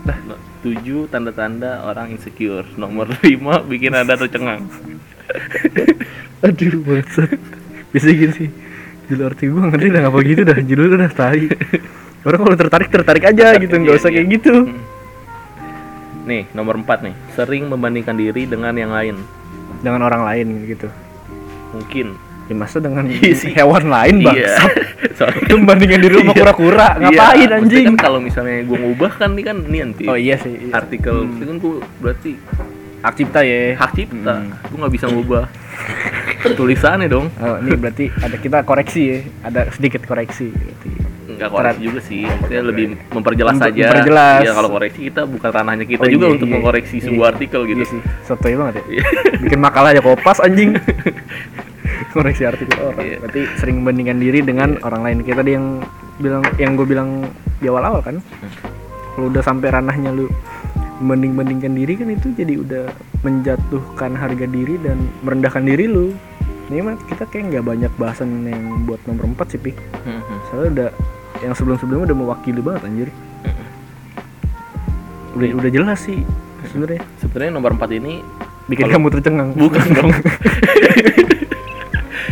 [0.00, 0.16] Dah.
[0.60, 2.64] tujuh tanda-tanda orang insecure.
[2.74, 4.64] Nomor lima bikin anda tercengang
[6.44, 7.38] aduh bangsat.
[7.90, 8.50] Bisa gitu sih.
[9.06, 10.58] Judul arti gua ngerti dah ngapa gitu dah.
[10.58, 11.46] Judul udah tai.
[12.26, 13.74] Orang kalau tertarik tertarik aja gitu.
[13.74, 14.16] Nggak Iya, usah iya.
[14.20, 14.54] kayak gitu.
[14.66, 14.82] Hmm.
[16.20, 17.14] nih nomor empat nih.
[17.32, 19.16] Sering membandingkan diri dengan yang lain.
[19.80, 20.86] Dengan orang lain gitu.
[21.72, 22.14] Mungkin
[22.50, 24.70] ya masa dengan Iya hewan lain iya bangsat
[25.16, 26.36] soalnya itu membandingkan diri sama Iya.
[26.36, 30.04] kura-kura Iya, ngapain maksudnya anjing kan kalau misalnya gue ngubah kan ini kan nian Pi.
[30.04, 30.72] oh iya sih iya.
[30.74, 31.32] artikel Hmm.
[31.32, 32.30] itu kan gue berarti
[33.00, 34.50] hak cipta ya hak cipta Hmm.
[34.60, 35.44] gue nggak bisa ngubah
[36.58, 40.90] tulisannya dong Oh, ini berarti ada kita koreksi ya, ada sedikit koreksi berarti.
[41.30, 44.40] nggak koreksi juga sih maksudnya lebih memperjelas Mem- saja memperjelas.
[44.42, 47.04] ya kalau koreksi kita bukan ranahnya kita Oh, juga iya, untuk iya, mengkoreksi iya.
[47.06, 48.84] sebuah artikel gitu Iya sih, sotoy banget ya.
[48.90, 49.04] Iya.
[49.38, 50.76] Bikin makalah aja kopas anjing.
[52.14, 53.00] koreksi artikel orang.
[53.00, 53.16] Iya.
[53.20, 55.18] Berarti sering membandingkan diri dengan orang lain.
[55.22, 55.66] Kita tadi yang
[56.16, 57.08] bilang yang gue bilang
[57.58, 58.16] di awal-awal kan.
[59.14, 60.28] Kalau udah sampai ranahnya lu
[61.00, 62.84] membanding-bandingkan diri kan itu jadi udah
[63.20, 66.12] menjatuhkan harga diri dan merendahkan diri lu.
[66.70, 69.72] Ini mah kita kayak nggak banyak bahasan yang buat nomor 4 sih, Pi.
[69.74, 70.34] Mhm.
[70.48, 70.88] Soalnya udah
[71.40, 73.08] yang sebelum-sebelumnya udah mewakili banget anjir.
[75.34, 76.20] Udah udah jelas sih
[76.68, 77.00] sebenarnya.
[77.18, 78.20] sebenarnya nomor 4 ini
[78.68, 79.50] Bikin Kalau- kamu tercengang.
[79.58, 80.10] bukan dong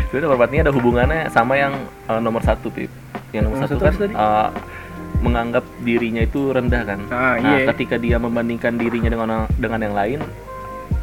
[0.08, 1.72] sebenarnya nomor 4 ini ada hubungannya sama yang
[2.04, 2.90] eh, nomor satu Pip
[3.30, 4.48] yang nomor Nomor satu satu kan eh,
[5.18, 7.66] menganggap dirinya itu rendah kan Ah, nah iya.
[7.72, 10.20] ketika dia membandingkan dirinya dengan dengan yang lain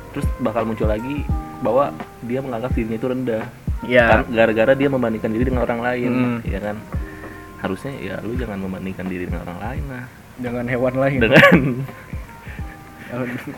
[0.09, 1.27] terus bakal muncul lagi
[1.59, 1.91] bahwa
[2.21, 3.43] dia menganggap dirinya itu rendah
[3.85, 4.05] Iya.
[4.07, 6.37] Kan gara-gara dia membandingkan diri dengan orang lain, Hmm.
[6.41, 6.79] ya kan?
[7.61, 10.05] Harusnya ya lu jangan membandingkan diri dengan orang lain lah.
[10.41, 11.19] Jangan hewan lain.
[11.21, 11.45] Dengan
[13.15, 13.55] Jangan.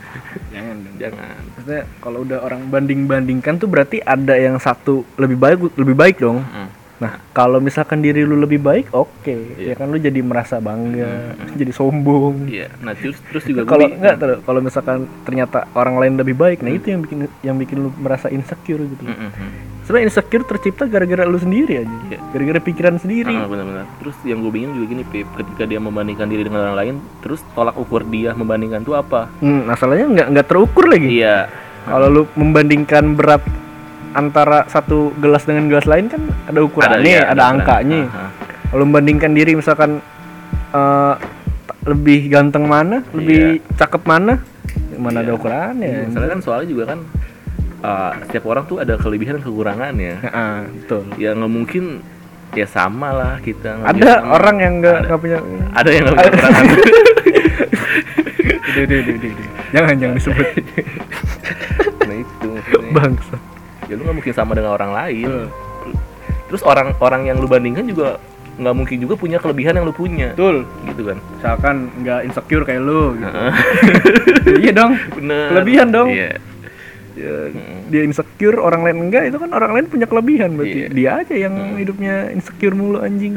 [0.53, 0.75] Jangan.
[0.83, 0.95] dong.
[1.01, 1.41] jangan.
[1.57, 6.45] Maksudnya kalau udah orang banding-bandingkan tuh berarti ada yang satu lebih baik lebih baik dong.
[6.45, 6.69] Hmm.
[6.97, 9.29] Nah, kalau misalkan diri lu lebih baik, oke.
[9.29, 9.73] Iya.
[9.73, 12.49] Ya kan lu jadi merasa bangga, jadi sombong.
[12.49, 12.73] Iya.
[12.81, 16.73] Nah, terus terus juga Kalau enggak terus kalau misalkan ternyata orang lain lebih baik, nah
[16.73, 19.05] itu yang bikin yang bikin lu merasa insecure gitu.
[19.05, 19.51] Mm, mm, mm.
[19.85, 21.95] Sebenarnya insecure tercipta gara-gara lu sendiri aja.
[22.09, 22.19] Iya.
[22.33, 23.35] Gara-gara pikiran sendiri.
[23.37, 23.85] Ah, benar-benar.
[24.01, 27.45] Terus yang gue bingung juga gini, Pip, ketika dia membandingkan diri dengan orang lain, terus
[27.53, 29.29] tolak ukur dia membandingkan tuh apa?
[29.37, 31.21] Hmm, masalahnya nggak nggak terukur lagi.
[31.21, 31.45] Iya.
[31.87, 33.45] Kalau lu membandingkan berat
[34.17, 37.51] antara satu gelas dengan gelas lain kan ada ukurannya, iya, ada, ukuran.
[37.53, 38.01] angkanya.
[38.03, 38.27] Aha.
[38.67, 40.01] Kalau membandingkan diri misalkan
[41.63, 44.41] t- lebih ganteng mana, lebih cakep mana,
[44.97, 45.37] mana ada Iya.
[45.37, 45.87] ukurannya.
[45.87, 46.99] Iya, Soalnya kan soalnya juga kan
[47.79, 50.13] uh, setiap orang tuh ada kelebihan dan kekurangannya.
[50.19, 51.01] Heeh, betul.
[51.15, 51.83] Ya nggak mungkin
[52.51, 53.85] ya sama lah kita.
[53.85, 54.33] Ada sama.
[54.33, 55.07] orang yang nggak Ada.
[55.07, 55.37] nggak punya.
[55.71, 56.65] ada yang nggak punya kekurangan.
[58.67, 59.47] Udah, udah, udah, udah, udah.
[59.67, 60.47] Jangan jangan disebut
[61.99, 62.47] nah itu.
[62.49, 62.91] maksudnya.
[62.93, 63.35] bangsa.
[63.87, 65.27] Ya lu nggak mungkin sama dengan orang lain.
[65.27, 65.45] Betul.
[66.47, 68.19] Terus orang-orang yang lu bandingkan juga
[68.57, 70.33] nggak mungkin juga punya kelebihan yang lu punya.
[70.33, 70.63] Betul.
[70.87, 71.17] Gitu kan.
[71.39, 73.15] Misalkan nggak insecure kayak lu.
[73.15, 73.31] Gitu.
[74.63, 74.95] Iya dong.
[75.19, 75.47] Bener.
[75.51, 76.07] Kelebihan dong.
[76.07, 76.39] Iya.
[77.17, 77.49] Ya,
[77.89, 80.79] dia insecure, orang lain enggak, itu kan orang lain punya kelebihan berarti.
[80.85, 80.87] Iya.
[80.93, 83.33] Dia aja yang hidupnya insecure mulu anjing.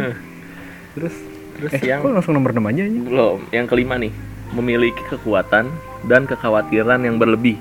[0.95, 1.17] Terus
[1.61, 3.05] Terus eh, yang kok langsung nomor 6 aja anjing?
[3.05, 4.13] belum, yang kelima nih,
[4.57, 5.69] memiliki kekuatan
[6.09, 7.61] dan kekhawatiran yang berlebih.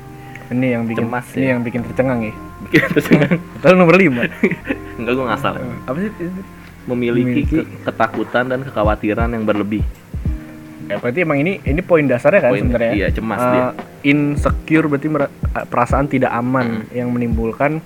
[0.49, 1.49] Ini yang bikin Cemas ini ya.
[1.55, 2.33] yang bikin tercengang ya.
[2.67, 3.39] Tercengang.
[3.61, 4.99] Lalu nomor 5.
[4.99, 5.53] Enggak gue ngasal.
[5.55, 5.65] ya.
[5.85, 6.11] Apa sih?
[6.85, 9.83] Memiliki, Memiliki- ke- ketakutan dan kekhawatiran yang berlebih.
[10.85, 12.91] Ya, berarti emang ini ini poin dasarnya kan Poin- sebenarnya.
[12.91, 13.65] iya, cemas Eh, dia.
[14.07, 15.29] Insecure berarti eh,
[15.65, 16.89] perasaan tidak aman Hmm.
[16.91, 17.77] yang menimbulkan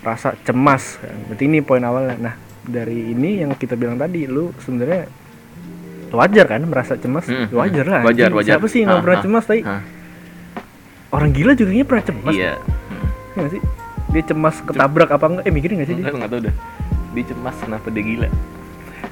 [0.00, 1.00] rasa cemas.
[1.26, 2.14] Berarti ini poin awalnya.
[2.16, 5.10] Nah, dari ini yang kita bilang tadi, lu sebenarnya
[6.10, 7.26] wajar kan merasa cemas?
[7.26, 8.00] Hmm, wajar lah.
[8.00, 8.56] Wajar, wajar.
[8.56, 9.44] Siapa sih yang nggak Ah, pernah ah, cemas?
[9.44, 9.82] Tapi ah.
[11.10, 12.30] orang gila juga pernah cemas.
[12.32, 12.52] Iya.
[13.34, 13.62] Iya nggak sih?
[14.14, 15.44] Dia cemas ketabrak apa enggak?
[15.44, 16.02] Eh mikirin nggak sih dia?
[16.06, 16.54] Enggak, enggak tahu dah.
[17.14, 18.28] Dia cemas kenapa dia gila.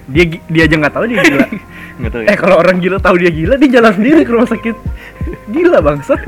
[0.07, 1.47] Dia dia aja nggak tahu dia gila.
[2.01, 2.29] Enggak tahu ya.
[2.33, 4.77] eh kalau orang gila tahu dia gila, dia jalan sendiri ke rumah sakit.
[5.53, 6.21] Gila bangsat.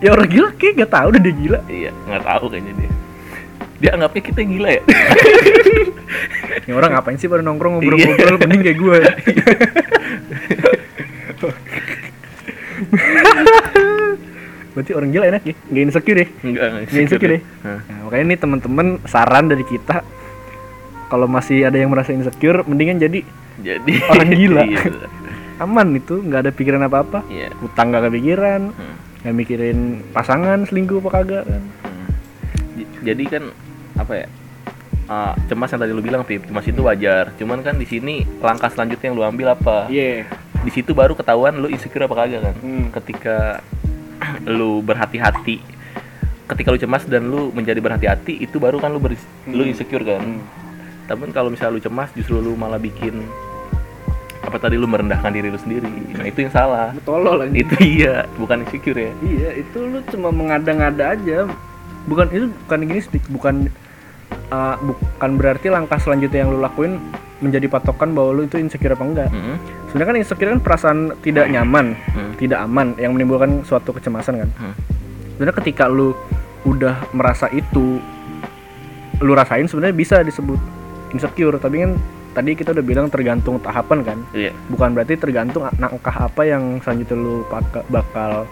[0.00, 1.58] Ya orang gila kayak nggak tahu udah dia gila.
[1.68, 2.90] Iya, enggak tahu kayaknya dia.
[3.82, 4.82] Dia anggapnya kita gila ya.
[6.64, 8.98] Ini orang ngapain sih pada nongkrong ngobrol-ngobrol mending kayak gue.
[14.72, 16.26] Berarti orang gila enak ya, nggak insecure ya.
[16.40, 17.40] Enggak, enggak Nggak insecure ya.
[17.60, 17.78] Hah.
[17.84, 19.96] Nah, makanya nih teman-teman saran dari kita
[21.06, 23.20] kalau masih ada yang merasa insecure, mendingan jadi
[23.60, 24.62] Jadi Orang gila.
[24.72, 24.80] Iya.
[25.60, 27.22] aman itu, nggak ada pikiran apa-apa.
[27.28, 27.52] Iya.
[27.60, 28.96] Utang nggak kepikiran, Hmm.
[29.22, 29.78] nggak mikirin
[30.10, 31.62] pasangan selingkuh apa kagak kan.
[31.84, 32.08] Hmm.
[33.02, 33.44] Jadi kan
[33.94, 34.26] apa ya?
[35.04, 37.36] ah, cemas yang tadi lu bilang, Pip, cemas itu wajar.
[37.36, 39.84] Cuman kan di sini langkah selanjutnya yang lu ambil apa?
[39.86, 40.24] Iya.
[40.62, 42.54] Di situ baru ketahuan lu insecure apa kagak kan?
[42.56, 42.86] Hmm.
[42.88, 43.60] Ketika
[44.58, 45.62] lu berhati-hati,
[46.50, 50.22] ketika lu cemas dan lu menjadi berhati-hati, itu baru kan lu beris- lu insecure kan?
[50.22, 50.42] Hmm.
[51.06, 53.26] Tapi kalau misalnya lu cemas, justru lu malah bikin
[54.42, 55.88] apa tadi lu merendahkan diri lu sendiri.
[56.18, 56.90] Nah, itu yang salah.
[57.06, 57.54] Tolol aja.
[57.54, 59.12] Itu iya, bukan insecure ya.
[59.22, 61.46] Iya, itu lu cuma mengada-ngada aja.
[62.10, 63.54] Bukan itu bukan gini bukan
[64.50, 66.98] uh, bukan berarti langkah selanjutnya yang lu lakuin
[67.38, 69.28] menjadi patokan bahwa lu itu insecure apa enggak.
[69.30, 69.56] Mm-mm.
[69.92, 72.32] Sebenarnya kan insecure kan perasaan tidak nyaman, Hmm.
[72.34, 74.48] tidak aman yang menimbulkan suatu kecemasan kan.
[74.56, 74.72] Hmm.
[75.30, 76.16] Sebenarnya ketika lu
[76.64, 78.00] udah merasa itu
[79.20, 80.56] lu rasain sebenarnya bisa disebut
[81.10, 81.92] insecure, tapi kan
[82.32, 84.18] tadi kita udah bilang tergantung tahapan kan.
[84.32, 84.56] Iya.
[84.66, 87.44] Bukan berarti tergantung langkah apa yang selanjutnya lu
[87.86, 88.48] bakal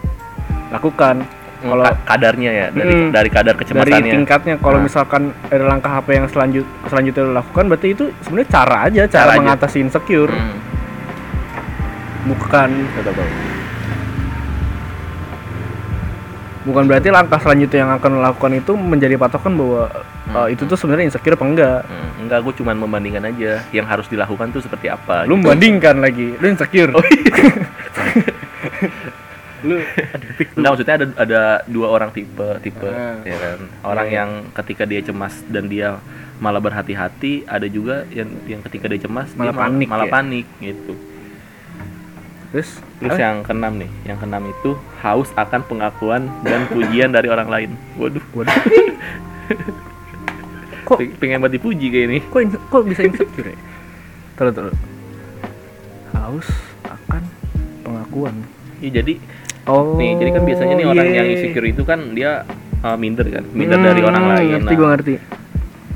[0.69, 1.25] lakukan.
[1.61, 3.09] Kalau Ka- kadarnya ya dari Mm.
[3.11, 4.13] dari kadar dari kecemasannya.
[4.15, 4.85] tingkatnya kalau Nah.
[4.87, 9.13] misalkan ada langkah apa yang selanjut selanjutnya lo lakukan berarti itu sebenarnya cara aja cara,
[9.13, 9.41] Cara aja.
[9.41, 10.57] mengatasi insecure Hmm.
[12.23, 13.29] Bukan Tahu, tahu.
[16.63, 19.89] bukan berarti langkah selanjutnya yang akan lo lakukan itu menjadi patokan bahwa
[20.31, 24.05] uh, itu tuh sebenarnya insecure apa enggak Hmm, enggak, gue cuman membandingkan aja yang harus
[24.07, 25.25] dilakukan tuh seperti apa.
[25.25, 25.49] lu gitu.
[25.49, 27.33] membandingkan lagi lu insecure Oh, iya.
[29.63, 29.77] lu
[30.53, 33.21] Enggak, maksudnya ada ada dua orang tipe tipe Ah.
[33.23, 33.59] ya kan.
[33.83, 34.15] Orang Iya.
[34.15, 35.97] yang ketika dia cemas dan dia
[36.37, 40.13] malah berhati-hati, ada juga yang yang ketika dia cemas Malah dia panik malah ya?
[40.15, 40.93] panik gitu.
[42.51, 42.69] Terus?
[42.99, 47.47] Terus ah, yang keenam nih, yang keenam itu haus akan pengakuan dan pujian dari orang
[47.47, 47.71] lain.
[47.95, 48.51] Waduh, waduh.
[50.83, 52.19] Kok pe- pengen banget dipuji kayak ini.
[52.25, 53.59] kok kok bisa insecure ya?
[54.35, 54.77] Terus terus
[56.13, 56.49] haus
[56.83, 57.23] akan
[57.81, 58.35] pengakuan.
[58.81, 59.15] Iya, jadi
[59.67, 61.17] oh nih, jadi kan biasanya nih orang iya.
[61.21, 62.43] yang insecure itu kan dia
[62.81, 63.45] uh, minder kan?
[63.49, 64.49] Minder Hmm, dari orang lain.
[64.57, 65.15] ngerti Nah, gua ngerti.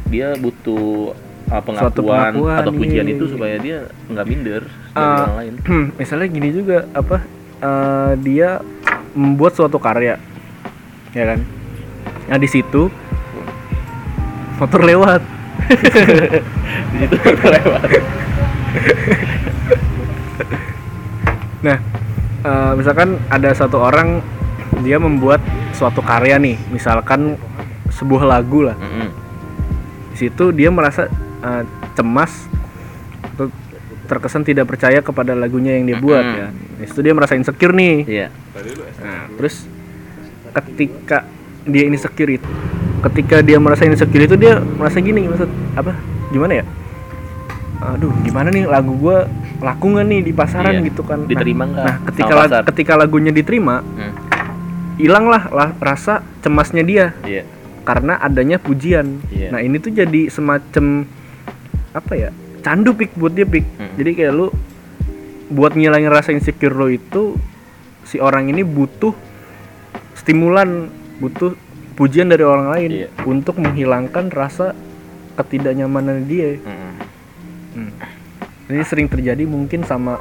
[0.06, 1.16] dia butuh
[1.54, 3.32] uh, Suatu pengakuan pengakuan, atau pujian iya, itu iya.
[3.32, 3.78] supaya dia
[4.10, 5.54] nggak minder dari Ah, orang lain.
[5.94, 7.16] misalnya gini juga apa
[7.60, 8.48] eh, dia
[9.14, 10.18] membuat suatu karya
[11.14, 11.40] ya kan?
[12.26, 12.90] Nah di situ
[14.58, 15.22] motor lewat.
[16.94, 17.88] Di situ lewat.
[21.64, 21.78] Nah
[22.44, 24.20] eh, misalkan ada satu orang
[24.84, 25.40] dia membuat
[25.72, 27.38] suatu karya nih misalkan
[27.88, 28.74] sebuah lagu lah.
[28.76, 29.08] Mm-mm.
[30.14, 31.10] di situ dia merasa
[31.44, 32.32] eh, cemas
[33.26, 33.52] atau
[34.04, 36.38] terkesan tidak percaya kepada lagunya yang dia buat Mm-mm.
[36.38, 38.28] ya di situ dia merasa insecure nih iya
[38.96, 39.66] Nah, terus
[40.54, 41.26] ketika
[41.64, 42.48] dia insecure itu,
[43.02, 45.92] ketika dia merasa insecure itu dia merasa gini, maksud apa?
[46.30, 46.64] Gimana ya?
[47.84, 49.26] Aduh, gimana nih lagu gua
[49.58, 50.86] laku nggak nih di pasaran Iya.
[50.86, 51.18] gitu kan?
[51.20, 52.62] Nah, Diterima nggak Nah, ketika pasar?
[52.64, 54.12] ketika lagunya diterima, Hmm.
[54.94, 57.42] hilanglah lah rasa cemasnya dia iya
[57.82, 59.20] karena adanya pujian.
[59.28, 59.50] Iya.
[59.50, 61.04] Nah, ini tuh jadi semacam
[61.94, 62.30] apa ya?
[62.60, 63.64] Candu pik buat dia pik.
[63.78, 63.94] Hmm.
[63.96, 64.46] Jadi kayak lu
[65.48, 67.38] buat ngilangin rasa insecure lo itu
[68.02, 69.12] si orang ini butuh
[70.12, 70.90] stimulan,
[71.22, 71.54] butuh
[71.94, 73.08] pujian dari orang lain Iya.
[73.24, 74.74] untuk menghilangkan rasa
[75.38, 76.58] ketidaknyamanan dia.
[76.58, 76.92] Mm-mm.
[77.74, 77.90] Hmm.
[78.68, 80.18] Ini sering terjadi mungkin sama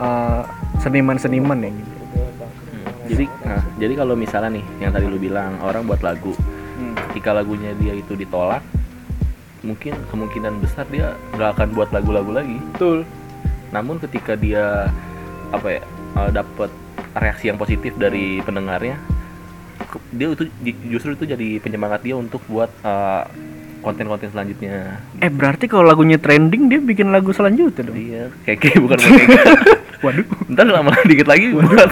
[0.00, 0.42] uh,
[0.80, 1.92] seniman-seniman ya gitu.
[1.94, 2.86] Hmm.
[3.04, 6.32] jadi nah jadi kalau misalnya nih yang tadi lu bilang orang buat lagu
[7.10, 8.64] ketika lagunya dia itu ditolak
[9.64, 13.08] mungkin kemungkinan besar dia nggak akan buat lagu-lagu lagi Betul.
[13.70, 14.92] namun ketika dia
[15.50, 15.82] apa ya
[16.14, 16.68] uh, dapat
[17.14, 19.00] reaksi yang positif dari pendengarnya
[20.10, 23.24] dia itu ju- justru itu jadi penyemangat dia untuk buat uh,
[23.80, 27.96] konten-konten selanjutnya Eh berarti kalau lagunya trending dia bikin lagu selanjutnya dong.
[28.42, 29.40] kayak kayak bukan boneka
[30.00, 30.26] Waduh.
[30.50, 31.90] ntar lama dikit lagi buat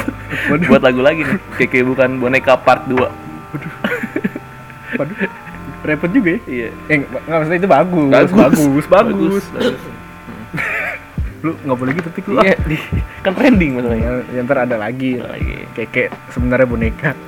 [0.69, 1.23] buat lagu lagi
[1.57, 2.97] nih kayak bukan boneka part 2
[4.93, 5.17] Waduh.
[5.83, 6.41] Repot juga ya.
[6.47, 8.09] iya Eh nggak maksudnya itu bagus.
[8.09, 8.33] Bagus.
[8.33, 9.45] bagus, bagus.
[9.51, 9.81] bagus.
[11.43, 12.39] Lu nggak boleh gitu tapi lu.
[12.39, 12.87] iya di-
[13.27, 15.19] kan trending masalahnya Ya, ya ntar ada lagi.
[15.19, 17.11] lagi Keke sebenarnya boneka.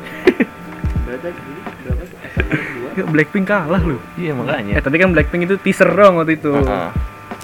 [2.95, 3.99] Ya, Blackpink kalah lu.
[4.15, 6.55] iya Eh makanya tapi kan Blackpink itu teaser dong waktu itu.
[6.55, 6.89] Heeh.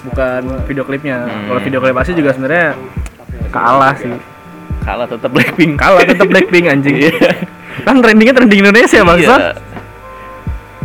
[0.01, 1.27] Bukan video klipnya.
[1.27, 1.51] Hmm.
[1.51, 2.71] Kalau video klip asli juga sebenarnya
[3.51, 4.15] kalah sih.
[4.81, 6.95] kalah tetap Blackpink Kalah tetap Blackpink anjing.
[6.97, 7.11] Iya.
[7.83, 9.35] kan trendingnya trending Indonesia bangsa.
[9.35, 9.51] Iya.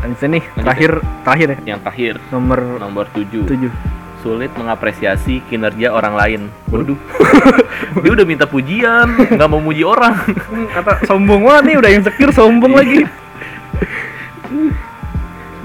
[0.07, 1.59] Anjing nih terakhir terakhir ya.
[1.75, 2.15] Yang terakhir.
[2.31, 3.75] Nomor nomor 7 tujuh.
[4.23, 6.41] sulit mengapresiasi kinerja orang lain.
[6.71, 6.99] Waduh.
[8.03, 10.15] Dia udah minta pujian nggak mau muji orang.
[10.79, 13.03] Kata sombong banget nih udah insecure sombong lagi.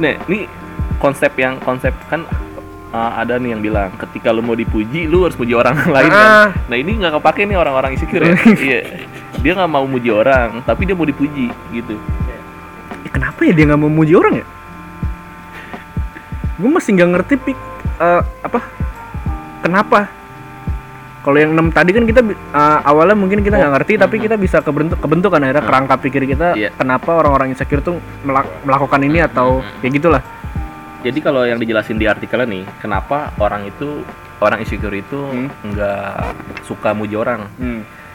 [0.01, 0.49] nah ini
[0.97, 2.25] konsep yang konsep kan
[2.89, 6.25] uh, ada nih yang bilang ketika lu mau dipuji lu harus muji orang lain kan?
[6.25, 6.49] Ah.
[6.65, 8.33] nah ini nggak kepake nih orang-orang insecure ya.
[8.57, 8.81] Iya.
[9.41, 11.97] Dia nggak mau muji orang tapi dia mau dipuji gitu
[13.11, 14.45] kenapa ya dia nggak mau muji orang ya?
[16.55, 17.57] Gue masih nggak ngerti pik
[17.97, 18.59] eh, apa?
[19.61, 19.99] Kenapa?
[21.21, 24.35] Kalau yang enam tadi kan kita eh, awalnya mungkin kita nggak Oh, ngerti, tapi kita
[24.35, 26.69] bisa kebentuk kebentuk kan akhirnya kerangka pikir kita Iya.
[26.71, 30.23] kenapa orang-orang insecure tuh melak- melakukan ini atau kayak gitulah.
[31.01, 34.05] jadi kalau yang dijelasin di artikelnya nih kenapa orang itu
[34.37, 35.49] orang insecure itu Hmm.
[35.63, 36.13] nggak
[36.61, 37.49] suka muji orang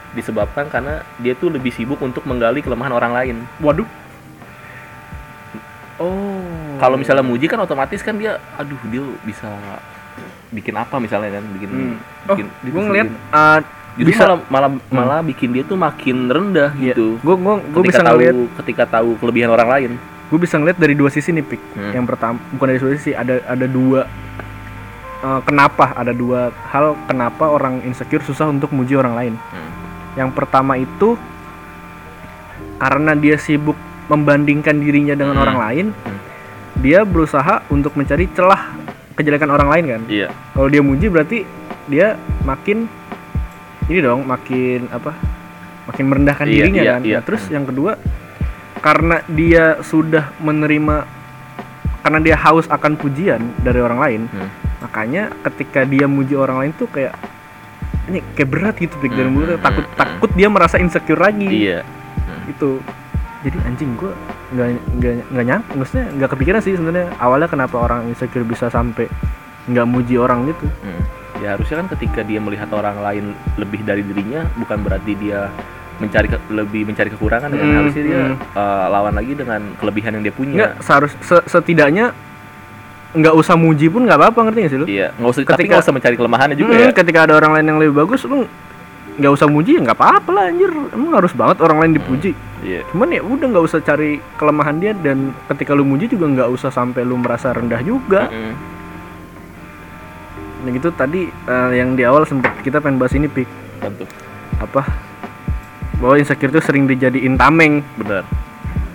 [0.09, 3.83] disebabkan karena dia tuh lebih sibuk untuk menggali kelemahan orang lain Waduh.
[5.97, 6.77] Oh.
[6.77, 9.49] kalau misalnya muji kan otomatis kan dia aduh dia bisa
[10.49, 11.95] bikin apa misalnya kan bikin Hmm.
[12.25, 13.59] Oh, bikin dia gue bisa ngeliat eh,
[13.97, 16.93] Jadi bisa malah malah malah bikin dia tuh makin rendah Iya.
[16.93, 19.91] gitu Gue gue gue bisa tahu ngeliat ketika tahu kelebihan orang lain
[20.27, 21.93] gue bisa ngeliat dari dua sisi nih pik Hmm.
[21.93, 24.05] yang pertama bukan dari dua sisi ada ada dua
[25.19, 29.71] eh, kenapa ada dua hal kenapa orang insecure susah untuk muji orang lain Hmm.
[30.13, 31.17] yang pertama itu
[32.77, 33.73] karena dia sibuk
[34.07, 35.43] membandingkan dirinya dengan Hmm.
[35.43, 36.19] orang lain Hmm.
[36.77, 38.75] dia berusaha untuk mencari celah
[39.13, 41.41] kejelekan orang lain kan iya kalau dia muji berarti
[41.85, 42.85] dia makin
[43.87, 45.15] ini dong makin apa
[45.85, 47.17] makin merendahkan Iya, dirinya iya, kan iya.
[47.17, 47.95] Nah, terus yang kedua
[48.77, 51.07] karena dia sudah menerima
[51.99, 54.49] karena dia haus akan pujian dari orang lain Hmm.
[54.79, 57.17] makanya ketika dia muji orang lain tuh kayak
[58.07, 61.19] ini kayak berat gitu Pik, dari Hmm, mulutnya hmm, takut hmm, takut dia merasa insecure
[61.19, 61.81] lagi iya
[62.45, 62.79] itu
[63.39, 64.13] jadi anjing gua
[64.49, 69.05] nggak nggak nggak nyang maksudnya nggak kepikiran sih sebenarnya awalnya kenapa orang insecure bisa sampai
[69.65, 71.03] nggak muji orang gitu Hmm.
[71.37, 73.25] Ya harusnya kan ketika dia melihat orang lain
[73.55, 75.53] lebih dari dirinya bukan berarti dia
[75.97, 78.35] mencari ke- lebih mencari kekurangan kan Hmm, harusnya dia hmm.
[78.53, 80.55] uh, lawan lagi dengan kelebihan yang dia punya.
[80.55, 82.09] nggak seharus se- setidaknya
[83.13, 85.69] nggak usah muji pun nggak apa-apa ngerti nggak sih lu Iya, nggak usah tapi Ketika-
[85.71, 86.89] nggak usah mencari kelemahannya juga Hmm, ya.
[86.91, 88.45] ketika ada orang lain yang lebih bagus lu
[89.17, 92.81] nggak usah muji ya nggak apa-apa lah anjir emang harus banget orang lain dipuji Iya.
[92.89, 96.69] cuman ya udah nggak usah cari kelemahan dia dan ketika lu muji juga nggak usah
[96.69, 98.53] sampai lu merasa rendah juga Mm-mm.
[100.59, 103.45] nah gitu tadi eh, yang di awal sempet kita pengen bahas ini pik
[103.93, 104.09] tuh.
[104.57, 104.81] apa
[105.97, 108.25] bahwa insecure itu sering dijadiin tameng Benar.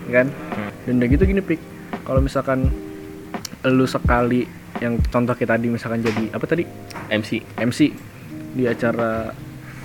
[0.09, 0.71] kan Hmm.
[0.85, 1.61] dan udah gitu gini pik
[2.03, 2.67] kalau misalkan
[3.65, 4.45] lu sekali
[4.79, 6.67] yang contoh kita tadi misalkan jadi apa tadi
[7.09, 7.31] MC.
[7.57, 7.81] MC
[8.53, 9.31] di acara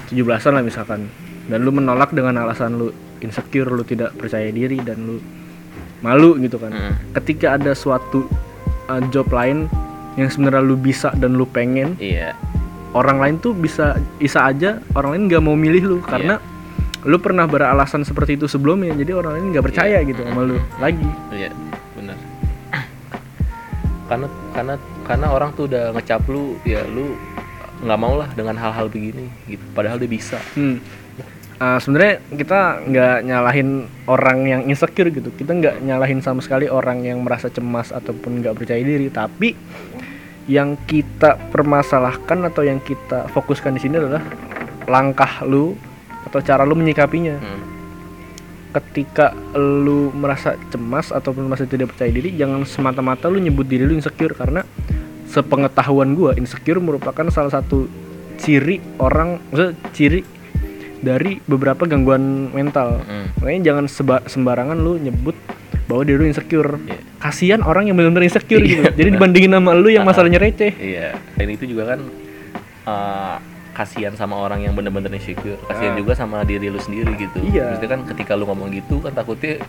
[0.07, 1.07] 17-an lah misalkan
[1.47, 2.87] dan lu menolak dengan alasan lu
[3.19, 5.17] insecure lu tidak percaya diri dan lu
[5.99, 6.93] malu gitu kan Mm.
[7.15, 8.29] ketika ada suatu
[8.85, 9.65] uh, job lain
[10.13, 12.37] yang sebenarnya lu bisa dan lu pengen Iya.
[12.91, 16.37] orang lain tuh bisa bisa aja orang lain nggak mau milih lu karena
[17.01, 20.07] lu pernah beralasan seperti itu sebelumnya jadi orang lain nggak percaya Iya.
[20.07, 21.49] gitu sama lu lagi Iya,
[21.93, 22.17] benar.
[24.07, 27.15] karena karena karena orang tuh udah ngecap lu, ya lu
[27.81, 29.63] nggak mau lah dengan hal-hal begini gitu.
[29.73, 30.39] Padahal dia bisa.
[30.57, 30.81] Hmm.
[31.57, 33.69] Uh, sebenarnya kita nggak nyalahin
[34.05, 35.33] orang yang insecure gitu.
[35.33, 39.09] Kita nggak nyalahin sama sekali orang yang merasa cemas ataupun nggak percaya diri.
[39.09, 39.57] Tapi
[40.47, 44.23] yang kita permasalahkan atau yang kita fokuskan di sini adalah
[44.87, 45.75] langkah lu
[46.29, 47.41] atau cara lu menyikapinya.
[47.41, 47.61] Hmm.
[48.77, 53.97] Ketika lu merasa cemas ataupun merasa tidak percaya diri, jangan semata-mata lu nyebut diri lu
[53.97, 54.61] insecure karena
[55.27, 57.85] sepengetahuan gua insecure merupakan salah satu
[58.37, 60.21] ciri orang, maksudnya ciri
[60.97, 63.01] dari beberapa gangguan mental.
[63.01, 63.29] Hmm.
[63.37, 65.35] Makanya jangan seba- sembarangan lu nyebut
[65.85, 66.79] bahwa diri lu insecure.
[66.81, 66.99] Iya.
[67.17, 68.83] Kasihan orang yang benar-benar insecure Iya, gitu.
[68.93, 69.15] Jadi benar.
[69.15, 70.73] dibandingin sama lu yang masalahnya receh.
[70.73, 71.15] Iya.
[71.33, 71.99] Dan itu juga kan
[72.83, 73.35] eh,
[73.71, 75.57] kasihan sama orang yang bener-bener insecure.
[75.63, 75.97] Kasihan Ah.
[75.97, 77.37] juga sama diri lu sendiri gitu.
[77.45, 77.73] Iya.
[77.73, 79.61] Maksudnya kan ketika lu ngomong gitu kan takutnya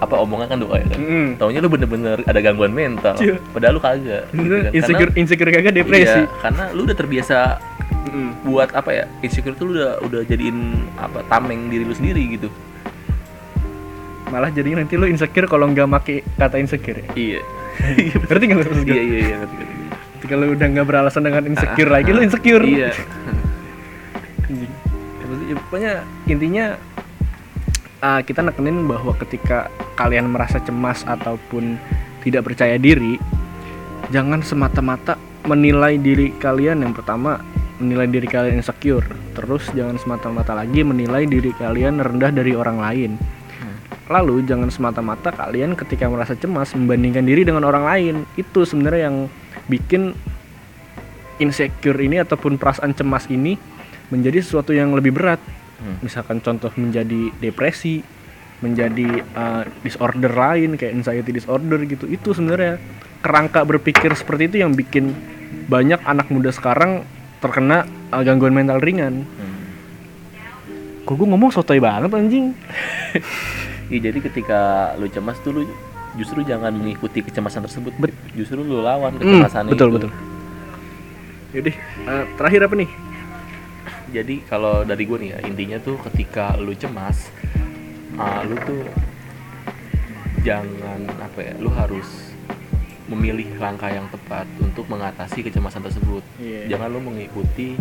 [0.00, 0.98] apa omongan kan doa ya kan.
[0.98, 1.28] Mm.
[1.36, 3.14] Taunya lu bener-bener ada gangguan mental.
[3.16, 3.36] Iya.
[3.50, 4.22] Padahal lu kagak.
[4.30, 4.72] gitu kan.
[4.72, 6.18] insecure Karena- insecure kagak depresi.
[6.18, 7.38] Iya, karena lu udah terbiasa
[8.02, 8.30] Mm.
[8.42, 10.56] buat apa ya insecure tuh lu udah udah jadiin
[10.96, 12.48] apa tameng diri lu sendiri gitu
[14.26, 16.96] Malah jadinya nanti lu insecure kalau nggak make kata insecure.
[16.96, 17.06] ya.
[17.12, 17.40] iya
[18.24, 18.72] Ngerti nggak gua?
[18.88, 19.84] iya iya iya ngerti, ngerti.
[20.16, 22.64] Ketika lu udah nggak beralasan dengan insecure Ah, lagi, ah, lu insecure.
[22.64, 22.90] iya.
[25.42, 25.92] Ya, pokoknya
[26.24, 26.64] intinya
[28.00, 29.66] ah, kita nekenin bahwa ketika
[30.00, 31.76] kalian merasa cemas ataupun
[32.24, 33.20] tidak percaya diri,
[34.08, 37.44] jangan semata-mata menilai diri kalian yang pertama
[37.80, 39.04] menilai diri kalian insecure,
[39.36, 43.12] terus jangan semata-mata lagi menilai diri kalian rendah dari orang lain.
[44.10, 48.14] Lalu jangan semata-mata kalian ketika merasa cemas membandingkan diri dengan orang lain.
[48.34, 49.30] Itu sebenarnya yang
[49.70, 50.18] bikin
[51.38, 53.54] insecure ini ataupun perasaan cemas ini
[54.10, 55.38] menjadi sesuatu yang lebih berat.
[55.78, 56.02] Hmm.
[56.02, 58.02] Misalkan contoh menjadi depresi,
[58.60, 62.04] menjadi uh, disorder lain kayak anxiety disorder gitu.
[62.04, 62.76] Itu sebenarnya
[63.20, 65.12] kerangka berpikir seperti itu yang bikin
[65.66, 67.04] banyak anak muda sekarang
[67.38, 69.24] terkena uh, gangguan mental ringan.
[69.24, 69.58] Hmm.
[71.02, 72.52] Kok gue ngomong sotoy banget anjing?
[73.90, 74.60] Iya, jadi ketika
[74.94, 75.62] lu cemas tuh lu
[76.14, 80.10] justru jangan mengikuti kecemasan tersebut Bet- justru lu lawan Hmm, kecemasan betul itu betul.
[81.50, 81.74] Yaudah,
[82.06, 82.90] uh, terakhir apa nih?
[84.10, 87.34] jadi kalau dari gue nih ya intinya tuh ketika lu cemas
[88.20, 88.84] ah, lu tuh
[90.40, 92.06] jangan apa ya lu harus
[93.06, 96.70] memilih langkah yang tepat untuk mengatasi kecemasan tersebut Iya.
[96.70, 97.74] jangan lu mengikuti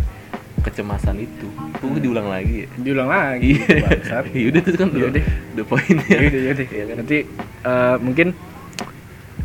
[0.60, 3.52] kecemasan itu gue diulang lagi ya Diulang lagi.
[3.62, 3.96] iya
[4.44, 5.10] yaudah itu kan udah
[5.56, 6.66] udah poinnya Yaudah, yaudah.
[6.68, 6.96] Kan?
[6.98, 7.18] Nanti
[7.64, 8.28] uh, mungkin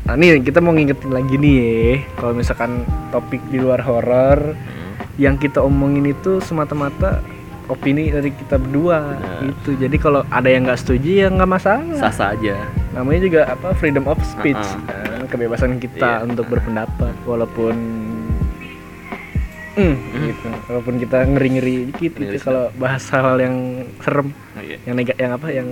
[0.04, 4.92] Nah, nih kita mau ngingetin lagi nih ya, kalau misalkan topik di luar horor Hmm.
[5.16, 7.24] yang kita omongin itu semata-mata
[7.66, 9.40] opini dari kita berdua Benar.
[9.42, 9.70] gitu.
[9.78, 11.96] Jadi kalau ada yang nggak setuju ya nggak masalah.
[11.96, 12.56] sah-sah aja
[12.92, 14.86] Namanya juga apa freedom of speech, Uh-uh.
[14.86, 16.24] kan, kebebasan kita Iya.
[16.24, 17.74] untuk berpendapat walaupun
[19.74, 20.46] Hmm, gitu.
[20.68, 23.56] Walaupun kita ngeri-ngeri dikit gitu Ngeri kalau bahas hal yang
[23.98, 24.78] serem Oh, iya.
[24.86, 25.66] yang nega yang apa yang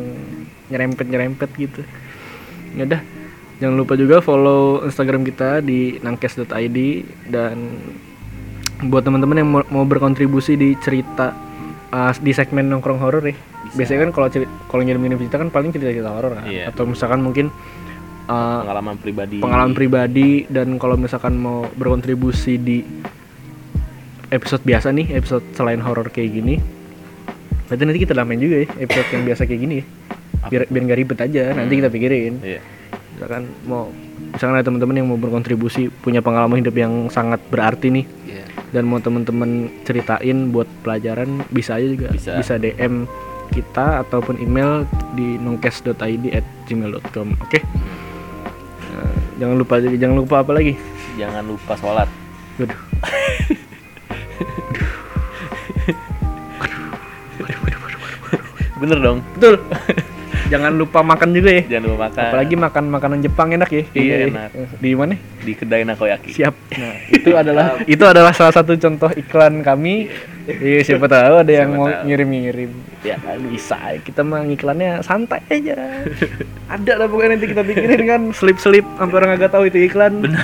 [0.66, 1.86] nyerempet nyerempet gitu
[2.72, 2.99] ya udah
[3.59, 6.78] jangan lupa juga follow instagram kita di nangkes.id
[7.28, 7.78] dan
[8.82, 11.30] buat teman-teman yang mau berkontribusi di cerita
[11.93, 13.36] uh, di segmen nongkrong horor ya.
[13.62, 13.78] Bisa.
[13.78, 14.28] biasanya kan kalau
[14.66, 16.45] kalau ngirim-ngirim cerita kan paling cerita-cerita horor kan.
[16.51, 16.72] Iya.
[16.74, 17.47] atau misalkan mungkin
[18.26, 19.38] uh, pengalaman pribadi.
[19.38, 22.82] pengalaman pribadi dan kalau misalkan mau berkontribusi di
[24.32, 26.57] episode biasa nih episode selain horor kayak gini
[27.68, 29.84] berarti nanti kita namain juga ya episode yang biasa kayak gini ya.
[30.43, 32.34] Biar biar nggak ribet aja nanti kita pikirin.
[32.43, 32.61] Iya.
[33.16, 33.88] Misalkan mau
[34.32, 38.44] misalkan ada teman-teman yang mau berkontribusi punya pengalaman hidup yang sangat berarti nih iya.
[38.72, 42.08] dan mau teman-teman ceritain buat pelajaran bisa aja juga.
[42.16, 42.56] Bisa.
[42.56, 43.04] DM
[43.52, 47.60] kita ataupun email di nongkes.id at gmail.com oke?
[48.96, 50.72] Nah, jangan lupa jangan lupa apa lagi?
[51.20, 52.08] Jangan lupa sholat.
[52.56, 52.80] Waduh.
[58.80, 59.22] bener dong.
[59.36, 59.62] Betul
[60.53, 61.62] jangan lupa makan juga ya.
[61.64, 62.24] Jangan lupa makan.
[62.28, 63.82] Apalagi makan makanan Jepang enak ya.
[63.96, 64.26] Iya, ya.
[64.28, 64.50] enak.
[64.76, 65.14] di mana?
[65.16, 66.30] Di kedai nakoyaki.
[66.36, 66.55] Siap.
[66.82, 70.11] Nah itu adalah itu adalah salah satu contoh iklan kami.
[70.44, 70.82] Iya.
[70.82, 72.70] Siapa tahu ada yang Siapa mau ngirim-ngirim.
[73.07, 73.78] Ya kan bisa.
[74.03, 75.78] Kita mah iklannya santai aja.
[76.74, 80.24] Ada lah pokoknya nanti kita pikirin kan slip-slip sampai orang nggak tahu itu iklan.
[80.24, 80.42] Bener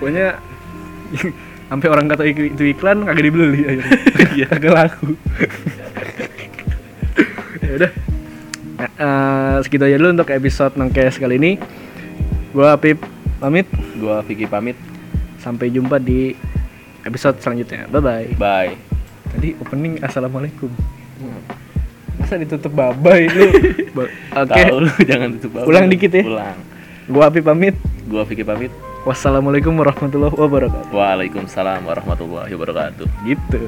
[0.00, 0.40] pokoknya
[1.70, 3.60] sampai orang tahu itu, iklan kagak dibeli.
[4.32, 4.46] Iya.
[4.48, 5.12] kagak laku.
[7.60, 7.92] Ya udah
[8.80, 11.52] Eh, segitu aja dulu untuk episode nongkes kali ini.
[12.50, 13.00] Gua Apip
[13.36, 13.68] pamit.
[13.96, 14.76] Gua Vicky pamit.
[15.36, 16.32] Sampai jumpa di
[17.02, 17.88] episode selanjutnya.
[17.88, 18.26] Bye bye.
[18.34, 18.72] Bye
[19.30, 20.66] tadi opening assalamualaikum.
[22.16, 23.46] Masa ditutup babai lu?
[23.96, 24.10] Ba-
[24.42, 24.50] oke.
[24.50, 26.22] Tahu lu jangan tutup Ulang dikit ya.
[26.26, 26.58] ulang.
[27.06, 27.78] Gua Apip pamit.
[28.04, 28.72] Gua Vicky pamit.
[29.00, 30.92] Wassalamualaikum warahmatullahi wabarakatuh.
[30.92, 33.06] Waalaikumsalam warahmatullahi wabarakatuh.
[33.24, 33.64] Gitu